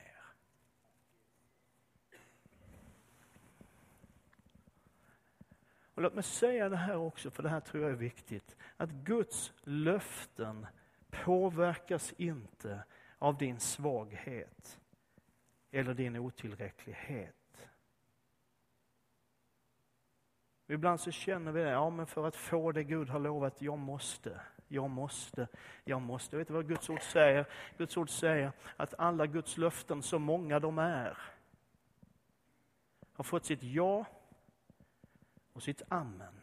Och 5.96 6.02
låt 6.02 6.14
mig 6.14 6.24
säga 6.24 6.68
det 6.68 6.76
här 6.76 6.96
också, 6.96 7.30
för 7.30 7.42
det 7.42 7.48
här 7.48 7.60
tror 7.60 7.82
jag 7.82 7.92
är 7.92 7.96
viktigt. 7.96 8.56
Att 8.76 8.90
Guds 8.90 9.52
löften 9.62 10.66
påverkas 11.10 12.12
inte 12.16 12.84
av 13.18 13.36
din 13.38 13.60
svaghet 13.60 14.80
eller 15.70 15.94
din 15.94 16.16
otillräcklighet. 16.16 17.68
Ibland 20.66 21.00
så 21.00 21.10
känner 21.10 21.52
vi 21.52 21.62
det, 21.62 21.70
ja 21.70 21.90
men 21.90 22.06
för 22.06 22.26
att 22.26 22.36
få 22.36 22.72
det 22.72 22.84
Gud 22.84 23.08
har 23.08 23.20
lovat, 23.20 23.62
jag 23.62 23.78
måste, 23.78 24.40
jag 24.68 24.90
måste, 24.90 25.48
jag 25.84 26.02
måste. 26.02 26.36
Vet 26.36 26.48
du 26.48 26.54
vad 26.54 26.68
Guds 26.68 26.90
ord 26.90 27.02
säger? 27.02 27.46
Guds 27.78 27.96
ord 27.96 28.10
säger 28.10 28.52
att 28.76 28.94
alla 28.98 29.26
Guds 29.26 29.56
löften, 29.56 30.02
så 30.02 30.18
många 30.18 30.60
de 30.60 30.78
är, 30.78 31.18
har 33.12 33.24
fått 33.24 33.44
sitt 33.44 33.62
ja 33.62 34.04
och 35.56 35.62
sitt 35.62 35.82
amen 35.88 36.40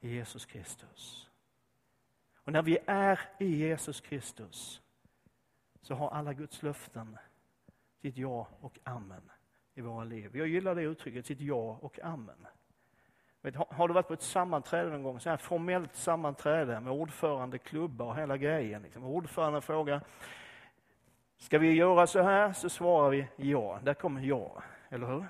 i 0.00 0.08
Jesus 0.08 0.46
Kristus. 0.46 1.30
Och 2.34 2.52
när 2.52 2.62
vi 2.62 2.78
är 2.86 3.20
i 3.38 3.56
Jesus 3.56 4.00
Kristus 4.00 4.80
så 5.82 5.94
har 5.94 6.10
alla 6.10 6.32
Guds 6.32 6.62
löften 6.62 7.18
sitt 8.02 8.16
ja 8.16 8.48
och 8.60 8.78
amen 8.84 9.30
i 9.74 9.80
våra 9.80 10.04
liv. 10.04 10.36
Jag 10.36 10.48
gillar 10.48 10.74
det 10.74 10.82
uttrycket, 10.82 11.26
sitt 11.26 11.40
ja 11.40 11.78
och 11.82 11.98
amen. 12.02 12.46
Har 13.54 13.88
du 13.88 13.94
varit 13.94 14.08
på 14.08 14.14
ett 14.14 14.22
sammanträde 14.22 14.90
någon 14.90 15.02
gång, 15.02 15.20
så 15.20 15.30
här 15.30 15.36
formellt 15.36 15.94
sammanträde 15.94 16.80
med 16.80 16.92
ordförande, 16.92 17.58
klubba 17.58 18.04
och 18.04 18.16
hela 18.16 18.36
grejen. 18.36 18.82
Liksom. 18.82 19.04
Ordföranden 19.04 19.62
frågar, 19.62 20.00
ska 21.36 21.58
vi 21.58 21.72
göra 21.72 22.06
så 22.06 22.22
här? 22.22 22.52
Så 22.52 22.68
svarar 22.68 23.10
vi 23.10 23.28
ja. 23.36 23.80
Där 23.82 23.94
kommer 23.94 24.20
ja, 24.20 24.62
eller 24.88 25.06
hur? 25.06 25.26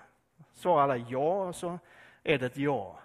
Svarar 0.52 0.82
alla 0.82 0.96
ja, 0.96 1.52
så 1.52 1.78
är 2.22 2.38
det 2.38 2.46
ett 2.46 2.56
ja. 2.56 2.98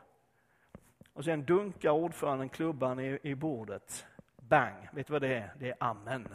Och 1.13 1.25
sen 1.25 1.45
dunkar 1.45 1.91
ordföranden 1.91 2.49
klubban 2.49 2.99
i, 2.99 3.19
i 3.23 3.35
bordet. 3.35 4.05
Bang! 4.37 4.87
Vet 4.93 5.07
du 5.07 5.13
vad 5.13 5.21
det 5.21 5.35
är? 5.35 5.53
Det 5.59 5.69
är 5.69 5.75
amen. 5.79 6.27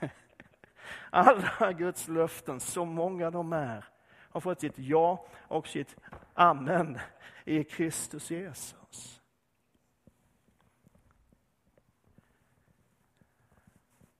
Alla 1.10 1.72
Guds 1.72 2.08
löften, 2.08 2.60
så 2.60 2.84
många 2.84 3.30
de 3.30 3.52
är, 3.52 3.84
har 4.08 4.40
fått 4.40 4.60
sitt 4.60 4.78
ja 4.78 5.26
och 5.36 5.68
sitt 5.68 5.96
amen 6.34 6.98
i 7.44 7.64
Kristus 7.64 8.30
Jesus. 8.30 9.22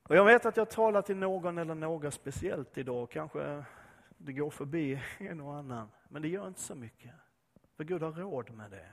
Och 0.03 0.17
jag 0.17 0.25
vet 0.25 0.47
att 0.47 0.57
jag 0.57 0.71
talar 0.71 1.03
till 1.03 1.17
någon 1.17 1.59
eller 1.59 1.75
några 1.75 2.11
speciellt 2.11 2.79
idag, 2.79 3.11
kanske 3.11 3.65
det 4.09 4.33
går 4.33 4.51
förbi 4.51 5.01
en 5.19 5.41
och 5.41 5.55
annan, 5.55 5.89
men 6.09 6.23
det 6.23 6.29
gör 6.29 6.49
inte 6.49 6.61
så 6.61 6.75
mycket. 6.75 7.13
För 7.79 7.85
Gud 7.85 8.03
har 8.03 8.13
råd 8.13 8.51
med 8.51 8.71
det. 8.71 8.91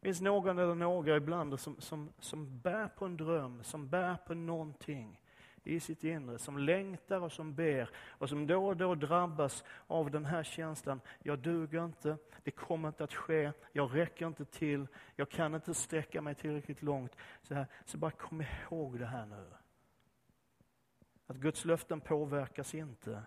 Det 0.00 0.08
finns 0.08 0.20
någon 0.20 0.58
eller 0.58 0.74
några 0.74 1.16
ibland 1.16 1.60
som, 1.60 1.80
som, 1.80 2.12
som 2.18 2.60
bär 2.60 2.88
på 2.88 3.04
en 3.04 3.16
dröm, 3.16 3.62
som 3.62 3.88
bär 3.88 4.16
på 4.16 4.34
någonting 4.34 5.20
i 5.62 5.80
sitt 5.80 6.04
inre, 6.04 6.38
som 6.38 6.58
längtar 6.58 7.20
och 7.20 7.32
som 7.32 7.54
ber 7.54 7.90
och 7.96 8.28
som 8.28 8.46
då 8.46 8.66
och 8.66 8.76
då 8.76 8.94
drabbas 8.94 9.64
av 9.86 10.10
den 10.10 10.24
här 10.24 10.42
känslan. 10.42 11.00
Jag 11.22 11.38
duger 11.38 11.84
inte, 11.84 12.16
det 12.42 12.50
kommer 12.50 12.88
inte 12.88 13.04
att 13.04 13.14
ske, 13.14 13.52
jag 13.72 13.96
räcker 13.96 14.26
inte 14.26 14.44
till, 14.44 14.86
jag 15.16 15.30
kan 15.30 15.54
inte 15.54 15.74
sträcka 15.74 16.22
mig 16.22 16.34
tillräckligt 16.34 16.82
långt. 16.82 17.16
Så, 17.42 17.54
här, 17.54 17.66
så 17.84 17.98
bara 17.98 18.10
kom 18.10 18.42
ihåg 18.42 18.98
det 18.98 19.06
här 19.06 19.26
nu. 19.26 19.46
Att 21.26 21.36
Guds 21.36 21.64
löften 21.64 22.00
påverkas 22.00 22.74
inte 22.74 23.22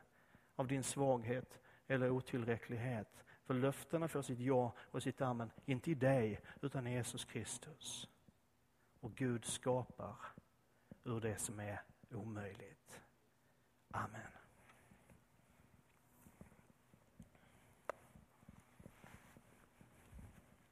av 0.55 0.67
din 0.67 0.83
svaghet 0.83 1.59
eller 1.87 2.09
otillräcklighet. 2.09 3.23
För 3.49 3.53
löftena 3.53 4.07
får 4.07 4.21
sitt 4.21 4.39
ja 4.39 4.73
och 4.79 5.03
sitt 5.03 5.21
amen, 5.21 5.51
inte 5.65 5.91
i 5.91 5.95
dig, 5.95 6.41
utan 6.61 6.87
i 6.87 6.93
Jesus 6.93 7.25
Kristus. 7.25 8.09
Och 8.99 9.15
Gud 9.15 9.45
skapar 9.45 10.15
ur 11.03 11.19
det 11.19 11.37
som 11.37 11.59
är 11.59 11.81
omöjligt. 12.11 13.01
Amen. 13.91 14.38